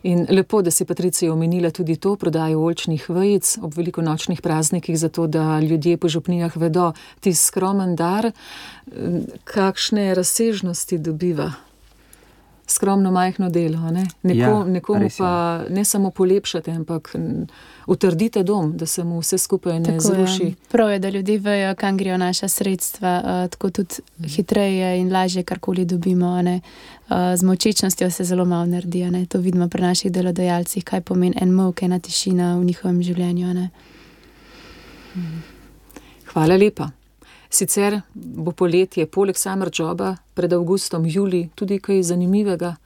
In 0.03 0.25
lepo, 0.29 0.61
da 0.61 0.71
si 0.71 0.85
Patricija 0.85 1.33
omenila 1.33 1.71
tudi 1.71 1.95
to 1.95 2.15
prodajo 2.15 2.59
olčnih 2.59 3.09
vejic 3.09 3.57
ob 3.61 3.73
velikonočnih 3.77 4.41
praznikih, 4.41 4.97
zato 4.97 5.27
da 5.27 5.59
ljudje 5.59 5.97
po 5.97 6.09
župnijah 6.09 6.57
vedo, 6.57 6.91
ti 7.19 7.33
skromen 7.33 7.95
dar, 7.95 8.31
kakšne 9.43 10.13
razsežnosti 10.15 10.97
dobiva 10.97 11.51
skromno, 12.67 13.12
majhno 13.12 13.50
delo. 13.50 13.91
Ne? 13.91 14.06
Neko, 14.24 14.39
ja, 14.39 14.63
nekomu 14.63 15.10
pa 15.17 15.62
ne 15.69 15.86
samo 15.86 16.12
polepšate, 16.12 16.71
ampak 16.71 17.15
utrdite 17.88 18.43
dom, 18.43 18.78
da 18.78 18.86
se 18.86 19.04
mu 19.04 19.19
vse 19.19 19.38
skupaj 19.38 19.80
ne 19.80 19.86
tako 19.86 20.00
zruši. 20.00 20.43
Je. 20.43 20.54
Prav 20.71 20.91
je, 20.91 21.00
da 21.00 21.10
ljudje 21.10 21.38
vejo, 21.38 21.76
kam 21.76 21.97
grejo 21.97 22.17
naša 22.17 22.47
sredstva, 22.47 23.21
uh, 23.24 23.50
tako 23.50 23.69
tudi 23.69 23.95
mm. 24.17 24.24
hitreje 24.24 25.00
in 25.00 25.13
lažje 25.13 25.43
karkoli 25.43 25.86
dobimo. 25.86 26.39
Uh, 26.39 27.15
z 27.36 27.43
močečnostjo 27.43 28.12
se 28.12 28.24
zelo 28.24 28.45
malo 28.45 28.65
naredi. 28.65 29.28
To 29.28 29.39
vidimo 29.39 29.67
pri 29.69 29.82
naših 29.82 30.12
delodajalcih, 30.12 30.84
kaj 30.84 31.02
pomeni 31.02 31.36
en 31.41 31.52
mok, 31.54 31.84
ena 31.84 32.00
tišina 32.00 32.58
v 32.58 32.63
njihovem 32.63 33.04
življenju. 33.04 33.54
Mm. 35.15 35.43
Hvala 36.34 36.56
lepa. 36.56 37.00
Sicer 37.51 37.99
bo 38.13 38.53
poletje, 38.55 39.05
poleg 39.05 39.37
summer 39.37 39.69
joba, 39.73 40.15
pred 40.33 40.53
avgustom, 40.55 41.05
juli, 41.05 41.49
tudi 41.55 41.81
kaj 41.83 42.03
zanimivega. 42.13 42.77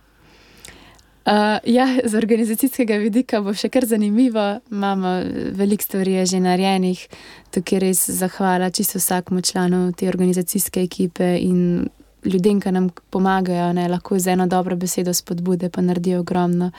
Uh, 1.25 1.57
ja, 1.65 1.87
z 2.05 2.17
organizacijskega 2.17 2.99
vidika 3.01 3.39
bo 3.41 3.53
še 3.57 3.71
kar 3.73 3.85
zanimivo. 3.89 4.43
Imamo 4.69 5.15
veliko 5.57 5.81
stvari 5.81 6.19
že 6.29 6.37
narejenih, 6.37 7.01
tukaj 7.49 7.81
res 7.81 8.03
zahvala 8.13 8.69
čisto 8.69 9.01
vsakmu 9.01 9.41
članu 9.41 9.89
te 9.97 10.09
organizacijske 10.09 10.83
ekipe 10.85 11.31
in 11.41 11.89
ljudem, 12.25 12.59
ki 12.61 12.71
nam 12.71 12.91
pomagajo, 13.09 13.71
ne 13.73 13.87
lahko 13.89 14.19
z 14.19 14.35
eno 14.35 14.45
dobro 14.47 14.77
besedo 14.77 15.13
spodbude, 15.13 15.69
pa 15.69 15.81
naredijo 15.81 16.19
ogromno. 16.21 16.69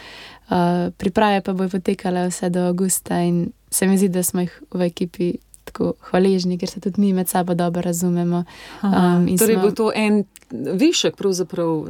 Uh, 0.47 0.95
priprave 0.99 1.43
pa 1.43 1.53
bojo 1.53 1.75
potekale 1.75 2.29
vse 2.31 2.51
do 2.51 2.69
avgusta 2.71 3.19
in 3.27 3.49
se 3.71 3.87
mi 3.87 3.99
zdi, 3.99 4.09
da 4.09 4.23
smo 4.23 4.47
jih 4.47 4.63
v 4.71 4.87
ekipi 4.87 5.33
tako 5.77 5.93
hvaležni, 6.11 6.59
ker 6.59 6.69
se 6.69 6.81
tudi 6.81 7.01
mi 7.01 7.13
med 7.13 7.29
sabo 7.29 7.55
dobro 7.55 7.83
razumemo. 7.83 8.45
Um, 8.83 9.37
torej, 9.39 9.57
smo... 9.57 9.63
bo 9.63 9.71
to 9.71 9.93
en 9.95 10.25
višek, 10.51 11.17
pravzaprav 11.17 11.89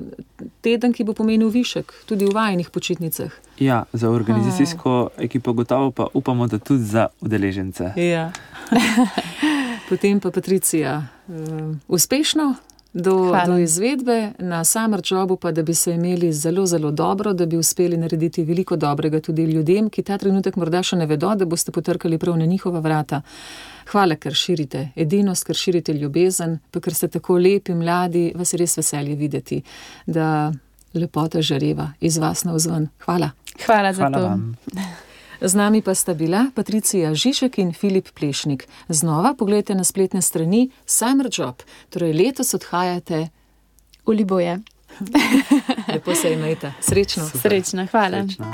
teden, 0.60 0.92
ki 0.92 1.04
bo 1.04 1.14
pomenil 1.14 1.48
višek 1.48 1.92
tudi 2.06 2.26
v 2.26 2.34
vajnih 2.34 2.70
počitnicah. 2.70 3.30
Ja, 3.58 3.84
za 3.92 4.10
organizacijsko 4.10 4.90
Aha. 4.90 5.24
ekipo 5.24 5.52
gotovo, 5.52 5.90
pa 5.90 6.06
upamo, 6.14 6.46
da 6.46 6.58
tudi 6.58 6.84
za 6.84 7.06
udeležence. 7.20 7.92
Ja. 7.96 8.32
Potem 9.88 10.20
pa 10.20 10.30
Patricija, 10.30 11.06
uh, 11.28 11.76
uspešno 11.88 12.54
do, 12.96 13.36
do 13.46 13.58
izvedbe 13.58 14.32
na 14.38 14.64
Summer 14.64 15.00
Jobu, 15.04 15.36
pa 15.36 15.52
da 15.52 15.62
bi 15.62 15.74
se 15.74 15.92
imeli 15.94 16.32
zelo, 16.32 16.66
zelo 16.66 16.90
dobro, 16.90 17.32
da 17.32 17.46
bi 17.46 17.56
uspeli 17.56 17.96
narediti 17.96 18.44
veliko 18.44 18.76
dobrega 18.76 19.20
tudi 19.20 19.44
ljudem, 19.44 19.90
ki 19.90 20.02
ta 20.02 20.18
trenutek 20.18 20.56
morda 20.56 20.82
še 20.82 20.96
ne 20.96 21.06
vedo, 21.06 21.34
da 21.34 21.44
boste 21.44 21.72
potrkali 21.72 22.18
prav 22.18 22.38
na 22.38 22.46
njihova 22.46 22.80
vrata. 22.80 23.20
Hvala, 23.90 24.16
ker 24.16 24.34
širite 24.34 24.88
edinost, 24.96 25.44
ker 25.44 25.56
širite 25.56 25.92
ljubezen, 25.92 26.58
pa 26.70 26.80
ker 26.80 26.94
ste 26.94 27.08
tako 27.08 27.36
lepi, 27.38 27.74
mladi, 27.76 28.30
vas 28.34 28.52
je 28.52 28.64
res 28.64 28.78
veselje 28.80 29.14
videti, 29.14 29.62
da 30.06 30.52
lepota 30.94 31.42
žareva 31.42 31.92
iz 32.00 32.16
vas 32.18 32.44
na 32.44 32.56
vzven. 32.56 32.88
Hvala. 33.04 33.34
Hvala 33.66 33.92
za 33.92 34.06
Hvala 34.06 34.18
to. 34.18 34.24
Vam. 34.24 34.54
Z 35.40 35.54
nami 35.54 35.82
pa 35.82 35.94
sta 35.94 36.14
bila 36.14 36.50
Patricija 36.54 37.14
Žižek 37.14 37.58
in 37.58 37.72
Filip 37.72 38.08
Plešnik. 38.14 38.68
Znova 38.88 39.34
pogledajte 39.38 39.74
na 39.74 39.84
spletne 39.84 40.22
strani 40.22 40.70
Summer 40.86 41.28
Job, 41.32 41.62
torej 41.90 42.12
letos 42.12 42.54
odhajate 42.54 43.28
v 44.06 44.10
Liboje. 44.10 44.60
Lepo 45.92 46.14
se 46.14 46.32
imejte, 46.32 46.72
srečno. 46.80 47.26
Super. 47.28 47.40
Srečno, 47.40 47.86
hvala. 47.90 48.24
Srečno. 48.24 48.46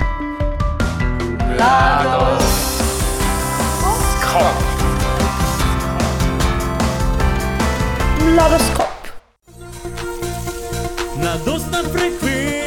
Mladoskop. 8.33 8.87
Na 11.23 11.37
dostan 11.45 11.85
frekvenci. 11.93 12.62